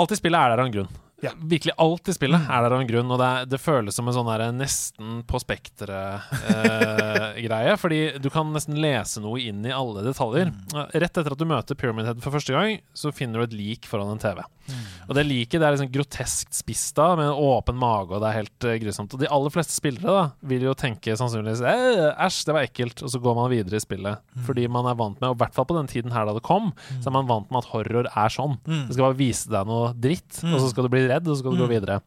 [0.00, 1.00] alt i spillet er der av en grunn.
[1.22, 1.30] Ja.
[1.38, 4.14] Virkelig alt i spillet er der av en grunn, og det, det føles som en
[4.16, 7.72] sånn der nesten på spekteret-greie.
[7.72, 10.46] Eh, fordi du kan nesten lese noe inn i alle detaljer.
[10.52, 10.58] Mm.
[10.92, 13.82] Rett etter at du møter Pyramid Head for første gang, så finner du et lik
[13.88, 14.38] foran en TV.
[14.68, 14.84] Mm.
[15.08, 18.30] Og det liket det er liksom groteskt spist av, med en åpen mage, og det
[18.30, 19.16] er helt uh, grusomt.
[19.16, 23.12] Og de aller fleste spillere da vil jo tenke sannsynligvis æsj, det var ekkelt, og
[23.12, 24.24] så går man videre i spillet.
[24.34, 24.46] Mm.
[24.48, 26.46] Fordi man er vant med, og i hvert fall på den tiden her da det
[26.46, 28.58] kom, så er man vant med at horror er sånn.
[28.64, 31.42] Det skal bare vise deg noe dritt, og så skal du bli redd og så
[31.42, 31.74] skal du gå mm.
[31.76, 32.00] videre.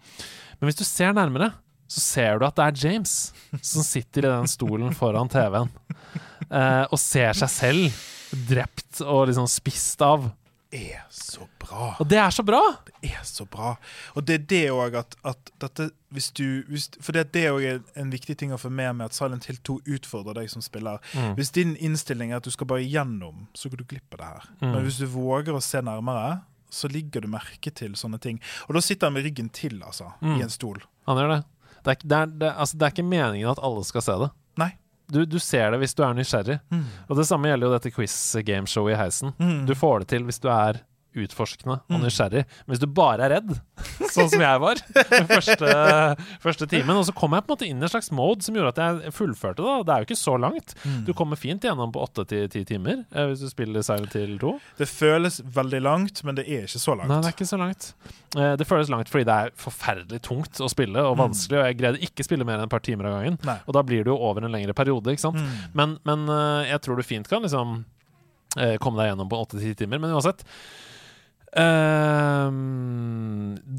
[0.58, 1.52] Men hvis du ser nærmere,
[1.88, 3.14] så ser du at det er James
[3.64, 5.70] som sitter i den stolen foran TV-en
[6.52, 8.02] uh, og ser seg selv
[8.50, 10.28] drept og liksom spist av.
[10.76, 11.92] Er så bra.
[12.00, 12.62] Og det er så bra!
[12.88, 13.76] Det er så bra.
[14.16, 17.56] Og det er det òg at, at, dette hvis du, hvis, For det, det er
[17.56, 20.64] òg en viktig ting å få med med at Silent Hill 2 utfordrer deg som
[20.64, 21.02] spiller.
[21.14, 21.34] Mm.
[21.40, 24.30] Hvis din innstilling er at du skal bare gjennom, så går du glipp av det
[24.32, 24.48] her.
[24.62, 24.70] Mm.
[24.72, 28.42] Men hvis du våger å se nærmere, så ligger du merke til sånne ting.
[28.68, 30.36] Og da sitter han med ryggen til, altså, mm.
[30.40, 30.82] i en stol.
[31.08, 31.44] Han gjør det.
[31.84, 34.30] Det er, det, er, det, altså, det er, ikke meningen at alle skal se det.
[34.60, 34.72] Nei.
[35.08, 36.58] Du, du ser det hvis du er nysgjerrig.
[36.74, 36.84] Mm.
[37.08, 39.36] Og det samme gjelder jo dette quiz-gameshowet i heisen.
[39.40, 39.62] Mm.
[39.70, 40.82] Du får det til hvis du er
[41.18, 42.04] utforskende og mm.
[42.04, 42.44] nysgjerrig.
[42.66, 43.54] Men hvis du bare er redd,
[44.14, 44.82] sånn som jeg var
[45.30, 45.72] første,
[46.42, 48.58] første timen Og så kom jeg på en måte inn i en slags mode som
[48.58, 50.74] gjorde at jeg fullførte da Det er jo ikke så langt.
[50.84, 51.00] Mm.
[51.08, 54.38] Du kommer fint gjennom på åtte til ti timer eh, hvis du spiller Silent Hill
[54.42, 54.54] 2.
[54.82, 57.12] Det føles veldig langt, men det er ikke så langt.
[57.12, 57.90] Nei, det er ikke så langt.
[58.38, 61.24] Eh, det føles langt fordi det er forferdelig tungt å spille og mm.
[61.26, 63.40] vanskelig, og jeg greide ikke spille mer enn et par timer av gangen.
[63.48, 63.60] Nei.
[63.66, 65.42] Og da blir det jo over en lengre periode, ikke sant.
[65.42, 65.70] Mm.
[65.78, 67.80] Men, men, eh, jeg tror du fint kan liksom
[68.82, 70.00] komme deg gjennom på åtte-ti timer.
[70.02, 70.40] Men uansett
[71.58, 72.50] Uh,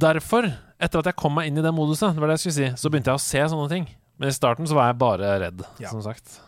[0.03, 2.59] derfor, etter at jeg kom meg inn i det moduset, det var det jeg skulle
[2.59, 3.89] si, så begynte jeg å se sånne ting.
[4.19, 5.93] Men i starten så var jeg bare redd, ja.
[5.93, 6.41] som sagt.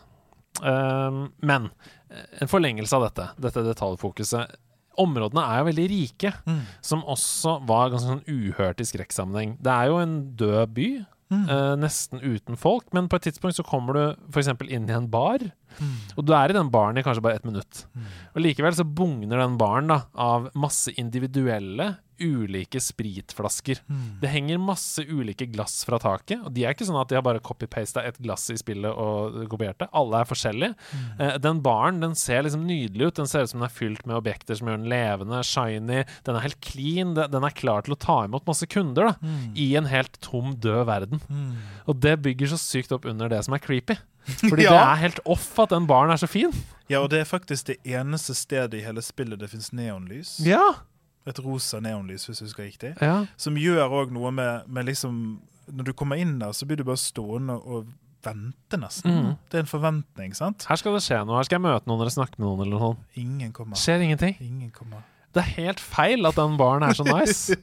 [0.59, 1.69] Uh, men
[2.11, 4.59] en forlengelse av dette, dette detaljfokuset
[4.99, 6.63] Områdene er jo veldig rike, mm.
[6.83, 9.53] som også var ganske sånn uhørt i skrekksammenheng.
[9.63, 10.87] Det er jo en død by,
[11.31, 11.47] mm.
[11.47, 14.51] uh, nesten uten folk, men på et tidspunkt så kommer du f.eks.
[14.67, 15.43] inn i en bar.
[15.79, 15.95] Mm.
[16.17, 17.85] Og du er i den baren i kanskje bare ett minutt.
[17.95, 18.07] Mm.
[18.35, 23.81] Og likevel så bugner den baren da av masse individuelle, ulike spritflasker.
[23.87, 24.05] Mm.
[24.21, 27.25] Det henger masse ulike glass fra taket, og de er ikke sånn at de har
[27.25, 29.89] bare copy-pasta et glass i spillet og kopiert det.
[29.97, 30.77] Alle er forskjellige.
[30.91, 31.07] Mm.
[31.17, 33.17] Eh, den baren den ser liksom nydelig ut.
[33.21, 36.03] Den ser ut som den er fylt med objekter som gjør den levende, shiny.
[36.27, 37.15] Den er helt clean.
[37.17, 39.41] Den er klar til å ta imot masse kunder da, mm.
[39.59, 41.25] i en helt tom, død verden.
[41.27, 41.57] Mm.
[41.91, 43.97] Og det bygger så sykt opp under det som er creepy.
[44.27, 44.75] Fordi ja.
[44.75, 46.53] det er helt off at den baren er så fin.
[46.91, 50.37] Ja, og det er faktisk det eneste stedet i hele spillet det fins neonlys.
[50.45, 50.81] Ja.
[51.29, 52.93] Et rosa neonlys, hvis jeg husker riktig.
[53.01, 53.25] Ja.
[53.37, 56.85] Som gjør òg noe med, med, liksom Når du kommer inn der, så blir du
[56.87, 57.91] bare stående og
[58.25, 59.13] vente, nesten.
[59.13, 59.29] Mm.
[59.49, 60.65] Det er en forventning, sant?
[60.69, 61.39] Her skal det skje noe.
[61.39, 62.65] Her skal jeg møte noen eller snakke med noen.
[62.65, 63.79] eller noe Ingen kommer.
[63.81, 64.35] Skjer ingenting.
[64.45, 65.05] Ingen kommer.
[65.31, 67.55] Det er helt feil at den baren er så nice.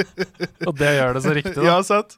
[0.68, 1.66] og det gjør det så riktig, da.
[1.68, 2.16] Ja, sant.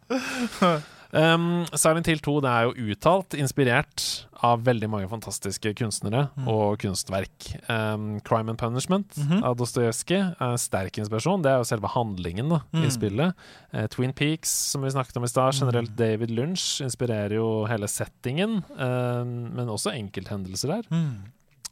[1.13, 6.49] Um, Silent Hill 2 det er jo uttalt inspirert av veldig mange fantastiske kunstnere Mm.
[6.49, 7.47] og kunstverk.
[7.71, 9.43] Um, Crime and Punishment Mhm.
[9.45, 11.43] av Dostojevskij er sterk inspirasjon.
[11.43, 12.91] Det er jo selve handlingen da, i Mm.
[12.91, 13.35] spillet.
[13.73, 15.97] Uh, Twin Peaks, som vi snakket om i stad, generelt Mm.
[15.97, 20.83] David Lunch inspirerer jo hele settingen, um, men også enkelthendelser der.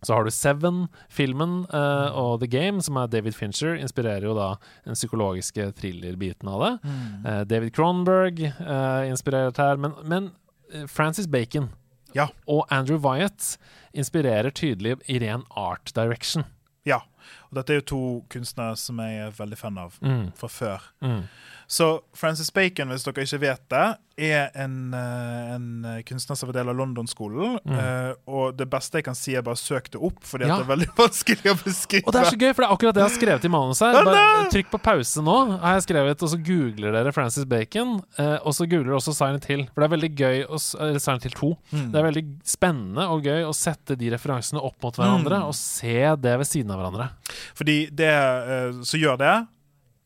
[0.02, 4.34] Så har du Seven, filmen, uh, og The Game, som er David Fincher, inspirerer jo
[4.36, 4.50] da
[4.84, 6.72] den psykologiske thriller-biten av det.
[6.84, 7.24] Mm.
[7.24, 10.30] Uh, David Cronberg uh, inspirert her, men, men
[10.74, 11.70] eh, Francis Bacon
[12.14, 12.28] Ja.
[12.46, 13.54] og Andrew Wyatt
[13.96, 16.44] inspirerer tydelig i ren art direction.
[16.84, 17.00] Ja.
[17.48, 18.02] Og dette er jo to
[18.34, 20.82] kunstnere som jeg er veldig fan av Mm, fra før.
[21.00, 21.22] mm,
[21.68, 23.84] Så Francis Bacon, hvis dere ikke vet det,
[24.16, 27.56] er en, eh, en kunstner som er del av London-skolen.
[27.66, 27.72] Mm.
[27.74, 30.58] eh, og det beste jeg kan si, er bare søk det opp, fordi Ja.
[30.60, 32.04] det er veldig vanskelig å beskrive.
[32.06, 33.80] Og det er så gøy, for det er akkurat det jeg har skrevet i manus
[33.82, 33.98] her.
[34.04, 37.96] Bare trykk på pause nå, har jeg skrevet, og så googler dere Francis Bacon.
[38.18, 41.02] Eh, og så googler dere også Silent Hill, for det er veldig gøy å, eller
[41.02, 41.50] Silent Hill 2.
[41.72, 41.88] Mm.
[41.90, 45.48] Det er veldig spennende og gøy å sette de referansene opp mot hverandre Mm.
[45.48, 47.08] og se det ved siden av hverandre.
[47.58, 49.34] Fordi det eh, som gjør det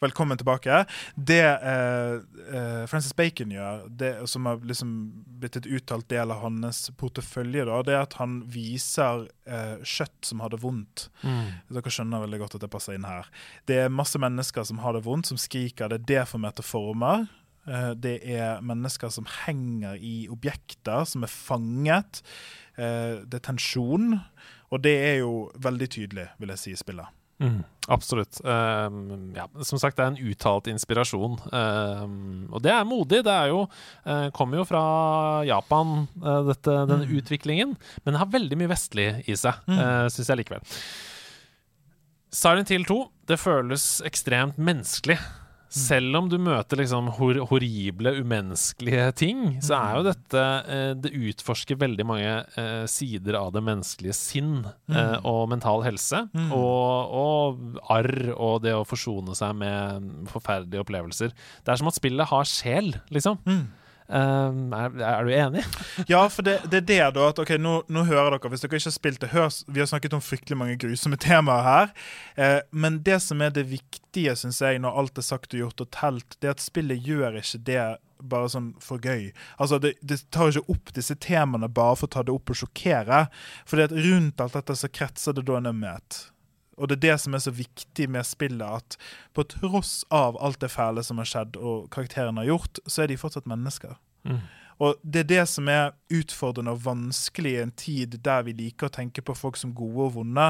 [0.01, 0.85] Velkommen tilbake.
[1.17, 2.13] Det eh,
[2.55, 4.93] eh, Francis Bacon gjør, det som har liksom
[5.43, 10.31] blitt et uttalt del av hans portefølje, da, det er at han viser eh, kjøtt
[10.31, 11.09] som det vondt.
[11.27, 13.27] Dere skjønner veldig godt at det passer inn her.
[13.67, 15.91] Det er masse mennesker som har det vondt, som skriker.
[15.91, 17.27] Det er deformerte former.
[17.67, 22.23] Eh, Det er mennesker som henger i objekter, som er fanget.
[22.79, 24.21] Eh, Det er tensjon.
[24.71, 27.18] Og det er jo veldig tydelig, vil jeg si, i spillet.
[27.41, 28.41] Mm, absolutt.
[28.45, 31.37] Um, ja, som sagt, det er en uttalt inspirasjon.
[31.53, 33.21] Um, og det er modig.
[33.25, 33.61] Det er jo,
[34.07, 34.83] uh, kommer jo fra
[35.47, 37.15] Japan, uh, dette, denne Mm.
[37.21, 37.77] utviklingen.
[38.05, 39.79] Men det har veldig mye vestlig i seg, Mm.
[39.79, 40.63] uh, syns jeg likevel.
[42.31, 45.19] Silent Hill 2 det føles ekstremt menneskelig.
[45.69, 51.13] Selv om du møter liksom hor horrible, umenneskelige ting, så er jo dette eh, Det
[51.13, 56.25] utforsker veldig mange eh, sider av det menneskelige sinn eh, og mental helse.
[56.33, 56.53] Mm.
[56.57, 61.37] Og, og arr og det å forsone seg med forferdelige opplevelser.
[61.37, 63.41] Det er som at spillet har sjel, liksom.
[63.49, 63.67] Mm.
[64.09, 65.65] Eh, er, er du enig?
[66.13, 67.29] Ja, for det, det er det, da.
[67.29, 69.91] At, ok, nå, nå hører dere, Hvis dere ikke har spilt det, hør, vi har
[69.91, 71.95] snakket om fryktelig mange grusomme temaer her.
[72.37, 75.85] Eh, men det som er det viktige, syns jeg, når alt er sagt og gjort
[75.85, 77.83] og telt, det er at spillet gjør ikke det
[78.19, 79.29] bare sånn for gøy.
[79.63, 82.59] Altså, det, det tar ikke opp disse temaene bare for å ta det opp og
[82.59, 83.27] sjokkere.
[83.69, 86.25] For rundt alt dette så kretser det da en ømhet.
[86.79, 88.97] Og det er det som er så viktig med spillet, at
[89.35, 93.13] på tross av alt det fæle som har skjedd, og karakterene har gjort, så er
[93.13, 93.99] de fortsatt mennesker.
[94.29, 94.41] Mm.
[94.79, 98.89] Og det er det som er utfordrende og vanskelig i en tid der vi liker
[98.89, 100.47] å tenke på folk som gode og vonde.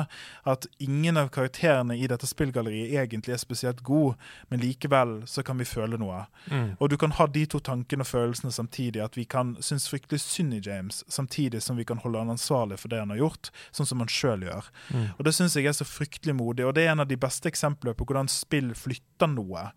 [0.49, 4.19] At ingen av karakterene i dette spillgalleriet egentlig er spesielt god,
[4.53, 6.27] men likevel så kan vi føle noe.
[6.53, 6.77] Mm.
[6.79, 9.03] Og du kan ha de to tankene og følelsene samtidig.
[9.05, 12.81] At vi kan synes fryktelig synd i James, samtidig som vi kan holde han ansvarlig
[12.83, 14.69] for det han har gjort, sånn som han sjøl gjør.
[14.93, 15.09] Mm.
[15.17, 17.49] Og det syns jeg er så fryktelig modig, og det er en av de beste
[17.51, 19.71] eksemplene på hvordan spill flytter noe.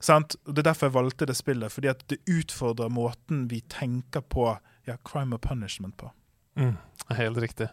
[0.00, 0.36] Sant?
[0.46, 4.48] Det er derfor jeg valgte det spillet, fordi at det utfordrer måten vi tenker på
[4.88, 6.08] ja, crime og punishment på.
[6.60, 6.74] Mm,
[7.18, 7.68] helt riktig.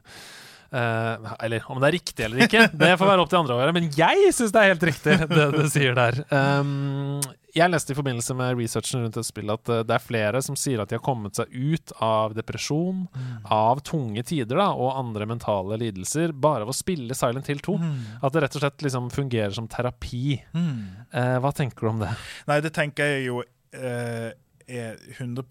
[0.67, 3.61] Uh, eller om det er riktig eller ikke, det får være opp til andre å
[3.61, 3.75] gjøre.
[3.77, 6.19] Men jeg syns det er helt riktig, det du sier der.
[6.27, 7.21] Um,
[7.57, 10.57] jeg leste i forbindelse med researchen rundt et spill at eh, det er flere som
[10.59, 13.05] sier at de har kommet seg ut av depresjon,
[13.53, 17.77] av tunge tider da, og andre mentale lidelser bare av å spille Silent Hill 2.
[17.81, 17.93] Mm.
[18.21, 20.39] At det rett og slett liksom fungerer som terapi.
[20.53, 20.81] Mm.
[21.11, 22.11] Eh, hva tenker du om det?
[22.49, 23.41] Nei, det tenker jeg jo
[23.75, 24.33] eh,
[24.67, 25.43] er 100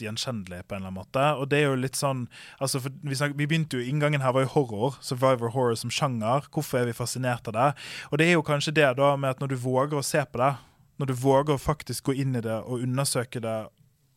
[0.00, 1.24] gjenkjennelig på en eller annen måte.
[1.36, 2.26] Og det er jo litt sånn
[2.62, 4.96] altså for vi, snak, vi begynte jo, Inngangen her var jo horror.
[5.04, 6.48] Survivor horror som sjanger.
[6.52, 7.68] Hvorfor er vi fascinert av det?
[8.10, 10.40] Og det er jo kanskje det da med at når du våger å se på
[10.42, 10.54] det,
[10.96, 13.56] når du våger å faktisk gå inn i det og undersøke det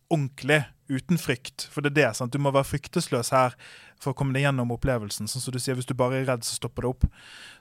[0.10, 2.34] ordentlig, uten frykt For det er det, sant?
[2.34, 3.56] du må være fryktesløs her
[4.02, 5.30] for å komme deg gjennom opplevelsen.
[5.30, 7.06] Sånn som du sier, Hvis du bare er redd, så stopper det opp.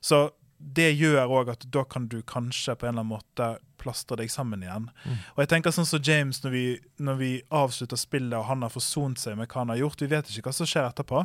[0.01, 4.17] Så det gjør òg at da kan du kanskje på en eller annen måte plastre
[4.19, 4.89] deg sammen igjen.
[5.05, 5.19] Mm.
[5.37, 6.65] Og jeg tenker sånn som James, når vi,
[6.99, 10.11] når vi avslutter spillet og han har forsont seg med hva han har gjort, vi
[10.11, 11.23] vet ikke hva som skjer etterpå,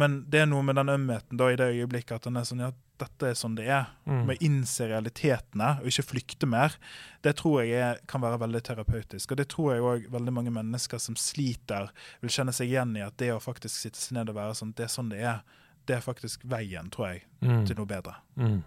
[0.00, 2.64] men det er noe med den ømheten da i det øyeblikket at han er sånn
[2.64, 3.86] ja, dette er sånn det er.
[4.06, 4.22] Mm.
[4.26, 6.76] Med å innse realitetene og ikke flykte mer.
[7.22, 9.30] Det tror jeg er, kan være veldig terapeutisk.
[9.34, 11.90] Og det tror jeg òg veldig mange mennesker som sliter,
[12.22, 13.04] vil kjenne seg igjen i.
[13.06, 15.42] At det å faktisk sitte seg ned og være sånn, det er sånn det er.
[15.86, 17.66] Det er faktisk veien, tror jeg, Mm.
[17.66, 18.14] til noe bedre.
[18.36, 18.62] Mm.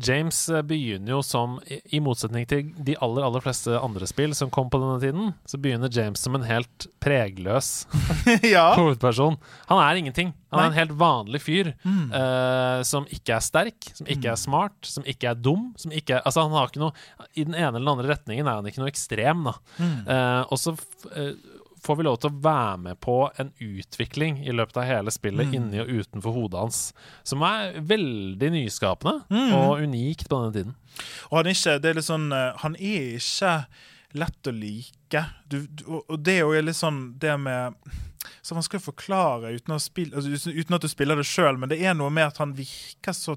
[0.00, 4.48] James eh, begynner jo som, i motsetning til de aller aller fleste andre spill som
[4.52, 7.84] kom på denne tiden, så begynner James som en helt pregløs
[8.54, 8.70] ja.
[8.78, 9.36] hovedperson.
[9.68, 10.32] Han er ingenting.
[10.52, 12.10] Han er en helt vanlig fyr Mm.
[12.12, 15.70] uh, som ikke er sterk, som ikke er smart, som ikke er dum.
[15.80, 16.92] Som ikke er, altså han har ikke noe
[17.36, 19.54] I den ene eller den andre retningen er han ikke noe ekstrem, da.
[19.78, 19.94] Mm.
[20.08, 20.74] Uh, og så
[21.16, 21.32] eh,
[21.82, 25.46] får vi lov til å være med på en utvikling i løpet av hele spillet
[25.48, 25.54] Mm.
[25.58, 26.92] inni og utenfor hodet hans,
[27.24, 29.52] som er veldig nyskapende Mm.
[29.52, 30.74] og unikt på denne tiden.
[31.30, 33.66] Og han er ikke Det er litt sånn eh, Han er ikke
[34.14, 35.24] lett å like.
[35.48, 37.74] Du, du, og- og det er jo litt sånn det med
[38.42, 41.68] Så vanskelig å forklare uten, å spille, altså, uten at du spiller det sjøl, men
[41.68, 43.36] det er noe med at han virker så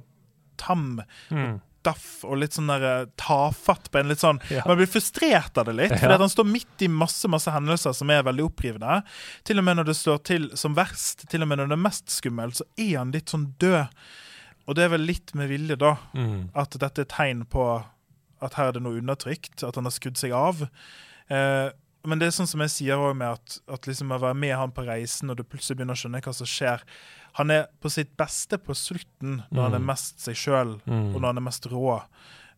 [0.57, 1.59] tam Mm.
[1.86, 4.63] Daff og litt sånn der eh, tafatt på en litt sånn Ja.
[4.67, 8.09] Man blir frustrert av det litt, fordi han står midt i masse masse hendelser som
[8.13, 8.99] er veldig opprivende.
[9.47, 11.86] Til og med når det står til som verst, til og med når det er
[11.86, 13.88] mest skummelt, så er han litt sånn død.
[14.67, 16.49] Og det er vel litt med vilje, da, Mm.
[16.57, 17.65] at dette er tegn på
[18.41, 20.65] at her er det noe undertrykt, at han har skrudd seg av.
[21.29, 21.69] Eh,
[22.05, 24.55] men det er sånn som jeg sier også med at, at liksom å være med
[24.57, 26.83] han på reisen, og du plutselig begynner å skjønne hva som skjer.
[27.36, 29.86] Han er på sitt beste på slutten, når han er Mm.
[29.91, 31.15] mest seg sjøl, Mm.
[31.15, 32.01] og når han er mest rå.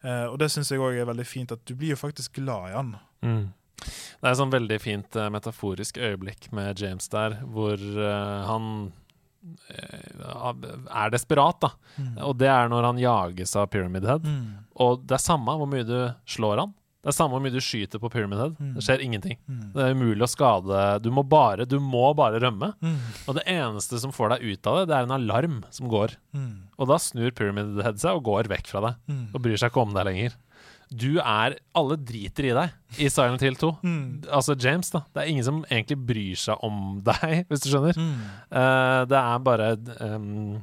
[0.04, 2.70] Eh, og det syns jeg òg er veldig fint, at du blir jo faktisk glad
[2.70, 2.92] i han.
[3.24, 3.54] Mm.
[3.78, 8.92] Det er et sånn veldig fint uh, metaforisk øyeblikk med James der, hvor uh, han
[9.70, 11.70] er desperat, da.
[12.26, 14.26] Og det er når han jages av Pyramid Head.
[14.26, 14.48] Mm.
[14.84, 16.74] Og det er samme hvor mye du slår han.
[17.08, 18.56] Det er samme hvor mye du skyter på Pyramid Head.
[18.60, 18.72] Mm.
[18.76, 19.38] Det skjer ingenting.
[19.48, 19.62] Mm.
[19.72, 20.80] Det er umulig å skade.
[21.00, 22.74] Du må bare, du må bare rømme.
[22.84, 22.98] Mm.
[23.24, 26.18] Og det eneste som får deg ut av det, det er en alarm som går.
[26.36, 26.50] Mm.
[26.76, 29.00] Og da snur Pyramid Head seg og går vekk fra deg.
[29.08, 29.24] Mm.
[29.32, 30.36] Og bryr seg ikke om deg lenger.
[30.88, 33.72] Du er Alle driter i deg i Silent Hill 2.
[33.88, 34.06] Mm.
[34.28, 35.06] Altså James, da.
[35.16, 38.04] Det er ingen som egentlig bryr seg om deg, hvis du skjønner.
[38.52, 40.58] Eh, det er bare ehm,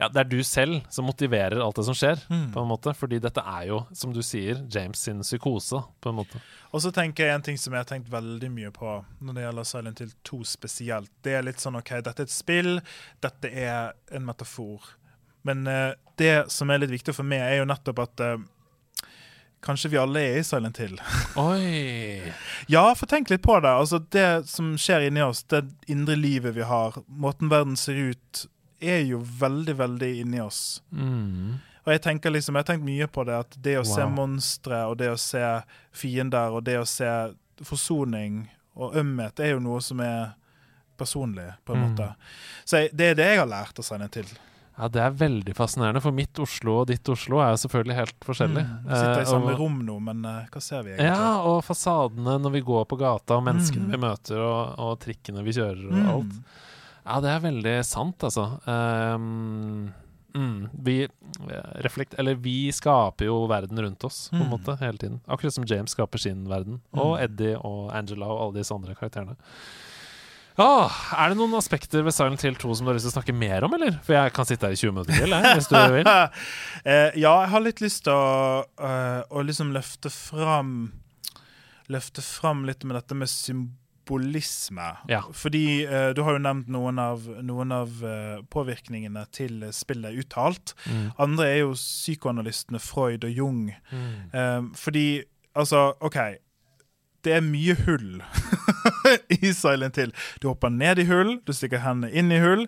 [0.00, 2.48] Ja, det er du selv som motiverer alt det som skjer, Mm.
[2.52, 2.94] på en måte.
[2.98, 6.40] Fordi dette er jo, som du sier, James sin psykose, på en måte.
[6.72, 9.44] Og så tenker jeg en ting som jeg har tenkt veldig mye på når det
[9.44, 11.10] gjelder Silent Hill 2 spesielt.
[11.22, 12.80] Det er litt sånn OK, dette er et spill,
[13.22, 14.82] dette er en metafor.
[15.46, 18.36] Men uh, det som er litt viktig for meg, er jo nettopp at uh,
[19.64, 20.98] Kanskje vi alle er i Silent Hill.
[21.40, 22.20] Oi!
[22.68, 23.70] Ja, for tenk litt på det.
[23.72, 28.42] Altså, det som skjer inni oss, det indre livet vi har, måten verden ser ut,
[28.86, 30.80] er jo veldig, veldig inni oss.
[30.92, 31.60] Mm.
[31.86, 34.84] Og jeg tenker liksom, jeg har tenkt mye på det, at det å se monstre,
[34.88, 35.42] og det å se
[35.92, 37.10] fiender, og det å se
[37.62, 40.32] forsoning og ømhet, er jo noe som er
[40.98, 41.90] personlig, på en Mm.
[41.92, 42.14] måte.
[42.64, 44.24] Så jeg, det er det jeg har lært å sende til.
[44.78, 48.20] Ja, det er veldig fascinerende, for mitt Oslo og ditt Oslo er jo selvfølgelig helt
[48.26, 48.64] forskjellig.
[48.64, 48.82] Mm.
[48.88, 51.06] Vi sitter Eh, i samme og- rom nå, men eh, hva ser vi egentlig?
[51.14, 53.90] Ja, og fasadene når vi går på gata, og menneskene Mm.
[53.90, 56.08] vi møter, og, og trikkene vi kjører, og Mm.
[56.10, 56.34] alt.
[57.04, 58.46] Ja, det er veldig sant, altså.
[58.64, 59.92] Um,
[60.34, 62.14] mm, vi eh, reflekt...
[62.18, 64.52] Eller vi skaper jo verden rundt oss, på en Mm.
[64.56, 65.20] måte, hele tiden.
[65.28, 66.80] Akkurat som James skaper sin verden.
[66.96, 67.24] Og Mm.
[67.26, 69.36] Eddie og Angela og alle disse andre karakterene.
[70.56, 70.88] Ah,
[71.18, 73.34] er det noen aspekter ved Silent Hill 2 som du har lyst til å snakke
[73.34, 73.96] mer om, eller?
[74.06, 76.06] For jeg kan sitte her i 20 minutter til, jeg, hvis du vil.
[76.06, 76.28] uh,
[77.24, 80.92] ja, jeg har litt lyst til å, uh, å liksom løfte fram
[81.92, 83.28] Løfte fram litt med dette med
[84.04, 84.96] symbolisme.
[85.08, 85.22] Ja.
[85.32, 90.74] Fordi uh, du har jo nevnt noen av, noen av uh, påvirkningene til spillet uttalt.
[90.86, 91.10] Mm.
[91.18, 93.70] Andre er jo psykoanalystene Freud og Jung.
[93.90, 94.30] Mm.
[94.32, 95.24] Eh, fordi
[95.54, 96.16] Altså, OK.
[97.24, 98.20] Det er mye hull
[99.38, 100.12] i Silent Hill.
[100.40, 102.66] Du hopper ned i hull, du stikker hendene inn i hull.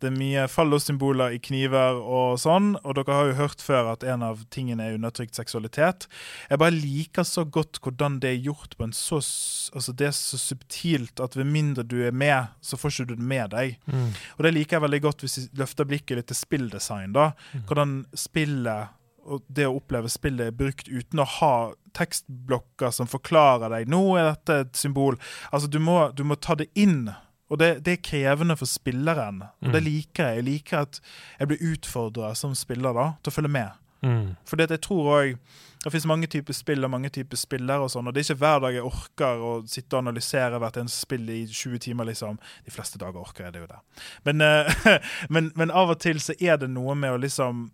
[0.00, 2.72] Det er mye fallosymboler i kniver og sånn.
[2.84, 6.06] Og dere har jo hørt før at en av tingene er undertrykt seksualitet.
[6.48, 10.14] Jeg bare liker så godt hvordan det er gjort på en så Altså, det er
[10.16, 13.74] så subtilt at ved mindre du er med, så får ikke du det med deg.
[13.90, 14.14] Mm.
[14.38, 17.12] Og det liker jeg veldig godt hvis vi løfter blikket litt til spilldesign.
[17.12, 17.32] da.
[17.52, 17.64] Mm.
[17.68, 18.94] Hvordan spillet
[19.28, 21.52] og det å oppleve spillet brukt uten å ha
[21.98, 25.18] tekstblokker som forklarer deg nå er dette et symbol.
[25.52, 27.08] Altså, du må, du må ta det inn.
[27.48, 29.42] Og det, det er krevende for spilleren.
[29.64, 29.86] Og det Mm.
[29.88, 30.36] liker jeg.
[30.42, 31.00] Jeg liker at
[31.40, 33.70] jeg blir utfordra som spiller da, til å følge med.
[34.04, 34.36] Mm.
[34.46, 35.38] For jeg tror òg
[35.82, 38.40] det finnes mange typer spill og mange typer spillere, og sånn, og det er ikke
[38.42, 42.04] hver dag jeg orker å sitte og analysere hvert eneste spill i 20 timer.
[42.10, 42.38] liksom.
[42.66, 43.78] De fleste dager orker jeg det jo det.
[44.26, 44.98] Men, eh,
[45.34, 47.70] men, men av og til så er det noe med å liksom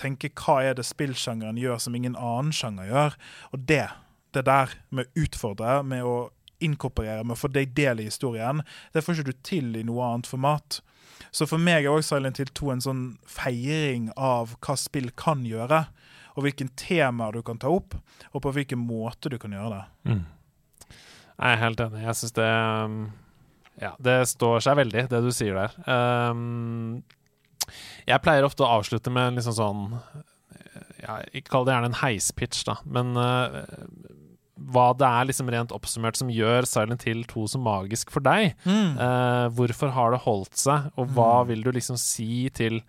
[0.00, 3.16] tenke hva er det spillsjangeren gjør som ingen annen sjanger gjør.
[3.52, 3.86] Og det,
[4.36, 6.16] det der med å utfordre, med å
[6.60, 10.10] inkorporere, med å få deg del i historien, det får ikke du til i noe
[10.10, 10.80] annet format.
[11.30, 15.44] Så for meg er også Silent Hill 2 en sånn feiring av hva spill kan
[15.46, 15.84] gjøre,
[16.36, 17.96] og hvilken temaer du kan ta opp,
[18.30, 20.12] og på hvilken måte du kan gjøre det.
[20.12, 20.22] Mm.
[21.40, 22.02] Jeg er helt enig.
[22.04, 23.00] Jeg syns det um,
[23.80, 25.76] Ja, det står seg veldig, det du sier der.
[25.88, 27.00] Um,
[28.06, 29.82] jeg pleier ofte å avslutte med liksom sånn
[31.02, 33.62] ja, kall det gjerne en heispitch, da, men uh,
[34.70, 38.52] hva det er liksom rent oppsummert som gjør Silent Hill 2 så magisk for deg.
[38.68, 38.98] Mm.
[39.00, 41.48] Uh, hvorfor har det holdt seg, og hva Mm.
[41.48, 42.82] vil du liksom si til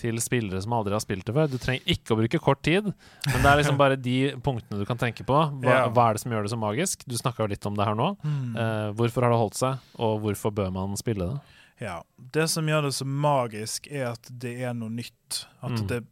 [0.00, 1.50] til spillere som aldri har spilt det før.
[1.52, 4.86] Du trenger ikke å bruke kort tid, men det er liksom bare de punktene du
[4.88, 5.36] kan tenke på.
[5.60, 5.88] Hva, Ja.
[5.92, 7.02] hva er det som gjør det så magisk?
[7.04, 8.06] Du snakka jo litt om det her nå.
[8.24, 8.54] Mm.
[8.56, 11.58] Uh, hvorfor har det holdt seg, og hvorfor bør man spille det?
[11.80, 12.02] Ja.
[12.32, 15.46] Det som gjør det så magisk, er at det er noe nytt.
[15.62, 15.86] At Mm.
[15.88, 16.02] det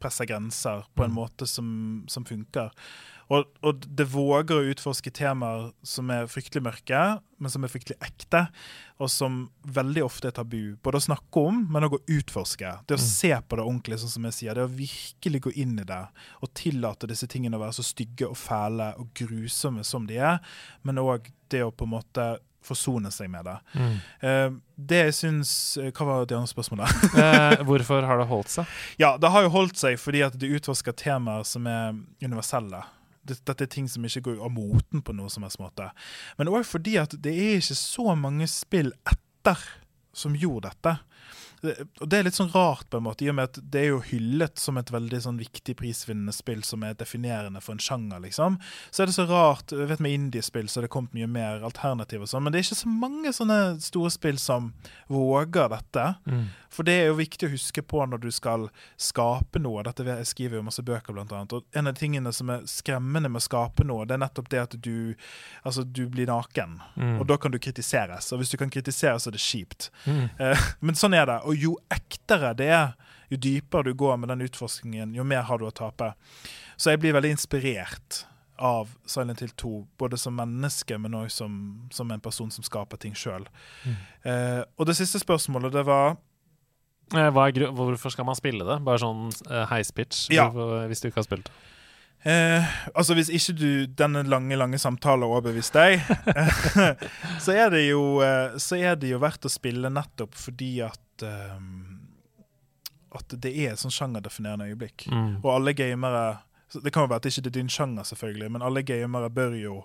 [0.00, 1.16] presser grenser på en Mm.
[1.18, 2.70] måte som, som funker.
[3.30, 7.98] Og, og det våger å utforske temaer som er fryktelig mørke, men som er fryktelig
[8.00, 8.48] ekte,
[8.98, 10.76] og som veldig ofte er tabu.
[10.82, 12.86] Både å snakke om, men òg å utforske.
[12.86, 13.04] Det å Mm.
[13.06, 14.54] se på det ordentlig, sånn som jeg sier.
[14.54, 16.08] Det å virkelig gå inn i det
[16.42, 20.40] og tillate disse tingene å være så stygge og fæle og grusomme som de er,
[20.82, 23.56] men òg det å på en måte forsone seg med det.
[24.20, 27.00] Eh, det jeg syns eh, Hva var det andre spørsmålet?
[27.16, 28.76] uh, hvorfor har det holdt seg?
[29.02, 32.84] Ja, det har jo holdt seg fordi at det utforsker temaer som er universelle.
[33.28, 35.90] Dette er ting som ikke går av moten på noe som helst måte.
[36.38, 39.60] Men òg fordi at det er ikke så mange spill etter
[40.16, 40.96] som gjorde dette.
[41.62, 43.88] Og det er litt sånn rart, på en måte, i og med at det er
[43.90, 48.22] jo hyllet som et veldig sånn viktig prisvinnende spill som er definerende for en sjanger,
[48.22, 48.60] liksom.
[48.90, 51.64] Så er det så rart jeg vet Med indiespill så har det kommet mye mer
[51.66, 54.72] alternativ, og sånn, men det er ikke så mange sånne store spill som
[55.10, 56.06] våger dette.
[56.72, 58.68] For det er jo viktig å huske på når du skal
[59.00, 59.82] skape noe.
[59.86, 61.54] Dette Jeg skriver jo masse bøker, blant annet.
[61.56, 64.50] Og en av de tingene som er skremmende med å skape noe, det er nettopp
[64.52, 65.16] det at du,
[65.62, 66.78] altså, du blir naken.
[66.96, 67.16] Mm.
[67.18, 68.30] Og da kan du kritiseres.
[68.32, 69.90] Og hvis du kan kritiseres, så er det kjipt.
[70.04, 70.24] Mm.
[70.44, 71.40] Eh, men sånn er det.
[71.48, 72.96] Og jo ektere det er,
[73.28, 76.14] jo dypere du går med den utforskningen, jo mer har du å tape.
[76.80, 78.22] Så jeg blir veldig inspirert
[78.58, 81.52] av Silent Hill 2, både som menneske, men òg som,
[81.94, 83.44] som en person som skaper ting sjøl.
[83.84, 83.98] Mm.
[84.30, 88.66] Eh, og det siste spørsmålet, det var Eh, hva er gru hvorfor skal man spille
[88.68, 88.78] det?
[88.84, 90.48] Bare sånn eh, heispitch, Ja.
[90.88, 91.56] hvis du ikke har spilt det?
[92.26, 92.64] Eh,
[92.98, 96.00] altså Hvis ikke du denne lange lange samtalen overbeviste overbevist deg,
[97.44, 101.22] så, er det jo, eh, så er det jo verdt å spille nettopp fordi at
[101.22, 102.00] um,
[103.14, 105.06] At det er et sånn sjangerdefinerende øyeblikk.
[105.08, 105.38] Mm.
[105.44, 106.40] Og alle gamere
[106.74, 109.54] Det kan jo være at det ikke er din sjanger, selvfølgelig, men alle gamere bør
[109.56, 109.78] jo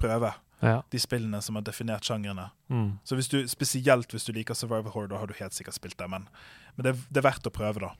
[0.00, 0.32] prøve
[0.62, 0.82] Ja.
[0.90, 2.50] de spillene som har definert sjangrene.
[2.70, 2.98] Mm.
[3.04, 5.98] Så hvis du, Spesielt hvis du liker Survival Horror, da har du helt sikkert spilt
[5.98, 6.08] det.
[6.08, 6.28] Men,
[6.76, 7.90] men det, det er verdt å prøve, da.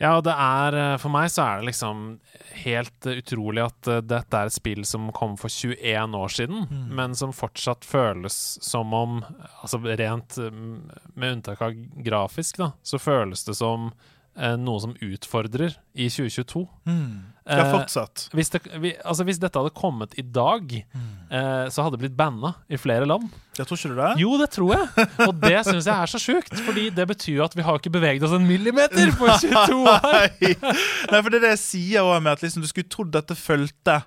[0.00, 1.98] Ja, og det er eh, For meg så er det liksom
[2.62, 6.62] helt eh, utrolig at eh, dette er et spill som kom for 21 år siden,
[6.70, 6.86] Mm.
[6.96, 9.18] men som fortsatt føles som om
[9.60, 11.74] Altså rent med unntak av
[12.06, 13.90] grafisk, da, så føles det som
[14.56, 16.66] noe som utfordrer i 2022.
[16.86, 17.64] Ja,
[18.30, 18.36] Eh.
[18.36, 22.16] Hvis, det, vi, altså hvis dette hadde kommet i dag, eh, så hadde det blitt
[22.18, 23.26] banna i flere land.
[23.58, 24.10] Jeg tror ikke du det?
[24.22, 25.06] Jo, det tror jeg.
[25.26, 27.92] Og det syns jeg er så sjukt, fordi det betyr jo at vi har ikke
[27.96, 30.06] beveget oss en millimeter på 22 år.
[30.06, 30.54] Nei.
[31.10, 33.36] Nei, for det er det jeg sier òg, med at liksom, du skulle trodd dette
[33.38, 33.98] fulgte.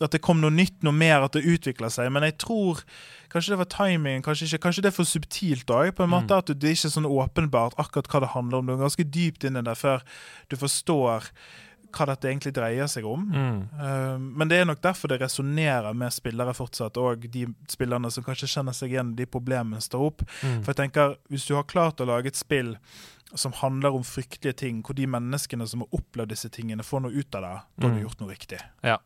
[0.00, 2.12] At det kom noe nytt, noe mer, at det utvikla seg.
[2.14, 2.84] Men jeg tror
[3.32, 4.60] kanskje det var timingen, kanskje ikke.
[4.68, 5.90] Kanskje det er for subtilt òg.
[5.98, 8.66] På en måte at det det er ikke sånn åpenbart akkurat hva det handler om.
[8.66, 10.04] Du er ganske dypt inni det før
[10.48, 11.30] du forstår
[11.90, 13.22] hva dette egentlig dreier seg om.
[13.32, 13.60] Mm.
[13.80, 18.22] Uh, men det er nok derfor det resonnerer med spillere fortsatt, og de spillerne som
[18.26, 20.20] kanskje kjenner seg igjen i de problemene står opp.
[20.44, 20.58] Mm.
[20.62, 22.76] For jeg tenker, Hvis du har klart å lage et spill
[23.34, 27.12] som handler om fryktelige ting, hvor de menneskene som har opplevd disse tingene, får noe
[27.18, 28.04] ut av det, da har du Mm.
[28.06, 28.60] gjort noe riktig.
[28.84, 28.98] Ja.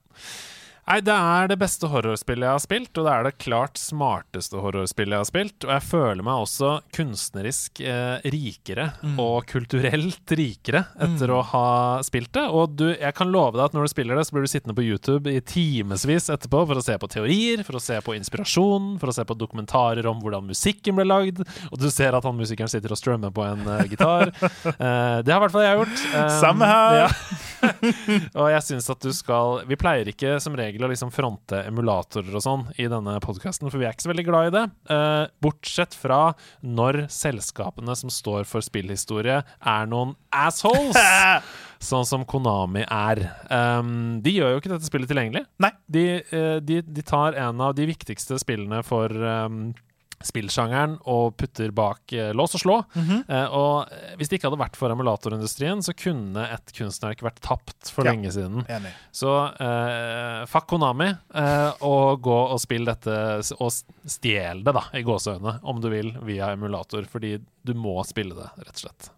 [0.83, 4.59] Nei, det er det beste horrorspillet jeg har spilt, og det er det klart smarteste
[4.61, 5.65] horrorspillet jeg har spilt.
[5.69, 9.15] Og jeg føler meg også kunstnerisk eh, rikere Mm.
[9.23, 11.37] og kulturelt rikere etter Mm.
[11.39, 12.45] å ha spilt det.
[12.51, 14.75] Og du, jeg kan love deg at når du spiller det, så blir du sittende
[14.75, 18.99] på YouTube i timevis etterpå for å se på teorier, for å se på inspirasjon,
[18.99, 22.37] for å se på dokumentarer om hvordan musikken ble lagd, og du ser at han
[22.37, 24.35] musikeren sitter og strømmer på en uh, gitar.
[24.35, 26.05] uh, det har i hvert fall jeg gjort.
[26.11, 27.01] Um, Samme her.
[27.07, 27.72] Ja.
[28.39, 32.35] og jeg syns at du skal Vi pleier ikke som regel å liksom fronte emulatorer
[32.39, 34.65] og sånn i denne podkasten, for vi er ikke så veldig glad i det.
[34.91, 36.21] Uh, bortsett fra
[36.63, 40.99] når selskapene som står for spillhistorie, er noen assholes.
[41.83, 43.25] Sånn som Konami er.
[43.51, 45.43] Um, de gjør jo ikke dette spillet tilgjengelig.
[45.63, 45.73] Nei.
[45.91, 49.73] De, uh, de, de tar en av de viktigste spillene for um,
[50.29, 52.77] spillsjangeren og putter bak eh, lås og slå.
[52.95, 53.23] Mhm.
[53.29, 57.41] Eh, og eh, hvis det ikke hadde vært for emulatorindustrien, så kunne et kunstnerk vært
[57.45, 58.13] tapt for Ja.
[58.15, 58.65] lenge siden.
[58.69, 58.93] Enig.
[59.13, 63.17] Så eh, fuck Konami, eh, og gå og spill dette
[63.59, 63.73] og
[64.09, 67.05] stjel det, da, i gåseøynene, om du vil, via emulator.
[67.11, 69.11] Fordi du må spille det, rett og slett.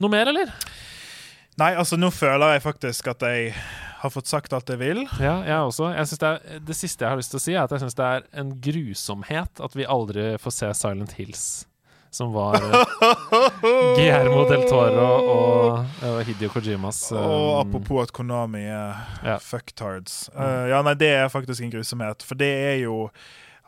[0.00, 0.52] Noe mer, eller?
[1.58, 3.54] Nei, altså nå føler jeg faktisk at jeg
[4.00, 5.02] har fått sagt alt jeg vil.
[5.20, 5.90] Ja, jeg også.
[5.92, 7.98] Jeg det, er, det siste jeg har lyst til å si, er at jeg syns
[7.98, 11.48] det er en grusomhet at vi aldri får se Silent Hills
[12.10, 12.72] som var uh,
[13.96, 19.36] Guillermo del Toro og uh, Hidio Kojimas um, Og apropos at Konami er ja.
[19.38, 20.24] fucktards.
[20.34, 22.26] Uh, ja, nei, det er faktisk en grusomhet.
[22.26, 23.06] For det er jo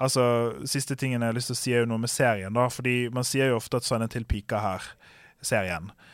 [0.03, 0.25] Altså,
[0.67, 2.51] Siste tingen jeg har lyst til å si, er jo noe med serien.
[2.57, 4.89] da, fordi Man sier jo ofte at Silent Hill Pika her,
[5.45, 5.93] serien.
[5.93, 6.12] Uh,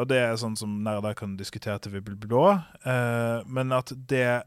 [0.00, 2.46] og det er sånn som nerder kan diskutere til vi blir blå.
[2.82, 4.42] Uh, men at det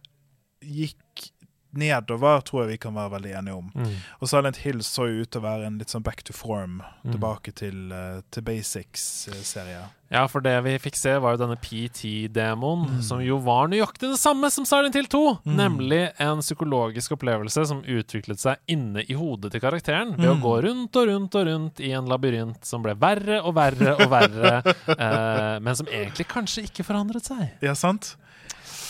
[0.63, 1.29] gikk
[1.77, 3.71] nedover, tror jeg vi kan være veldig enige om.
[3.75, 3.95] Mm.
[4.19, 6.81] Og Silent Hill så jo ut til å være en litt sånn back to form,
[7.03, 7.11] mm.
[7.11, 9.83] tilbake til, uh, til basics-serie.
[10.13, 12.97] Ja, for det vi fikk se, var jo denne PT-demoen, mm.
[13.05, 15.21] som jo var nøyaktig det samme som Silent Hill 2.
[15.41, 15.55] Mm.
[15.57, 20.43] Nemlig en psykologisk opplevelse som utviklet seg inne i hodet til karakteren ved å mm.
[20.43, 24.05] gå rundt og rundt og rundt i en labyrint som ble verre og verre og
[24.13, 24.53] verre,
[24.99, 27.47] eh, men som egentlig kanskje ikke forandret seg.
[27.65, 28.13] Ja, sant?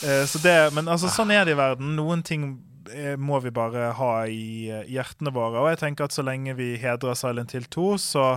[0.03, 1.95] Eh, så det, men altså, sånn er det i verden.
[1.95, 2.72] Noen ting Eh,
[3.19, 5.61] må vi bare ha i eh, hjertene våre.
[5.61, 8.27] Og jeg tenker at så lenge vi hedrer Silent Hill 2, så,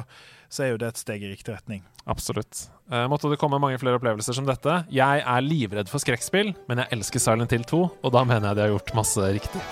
[0.48, 1.84] så er jo det et steg i riktig retning.
[2.06, 2.68] Absolutt.
[2.92, 4.78] Uh, måtte det komme mange flere opplevelser som dette.
[4.94, 8.60] Jeg er livredd for skrekkspill, men jeg elsker Silent Hill 2, og da mener jeg
[8.60, 9.66] de har gjort masse riktig.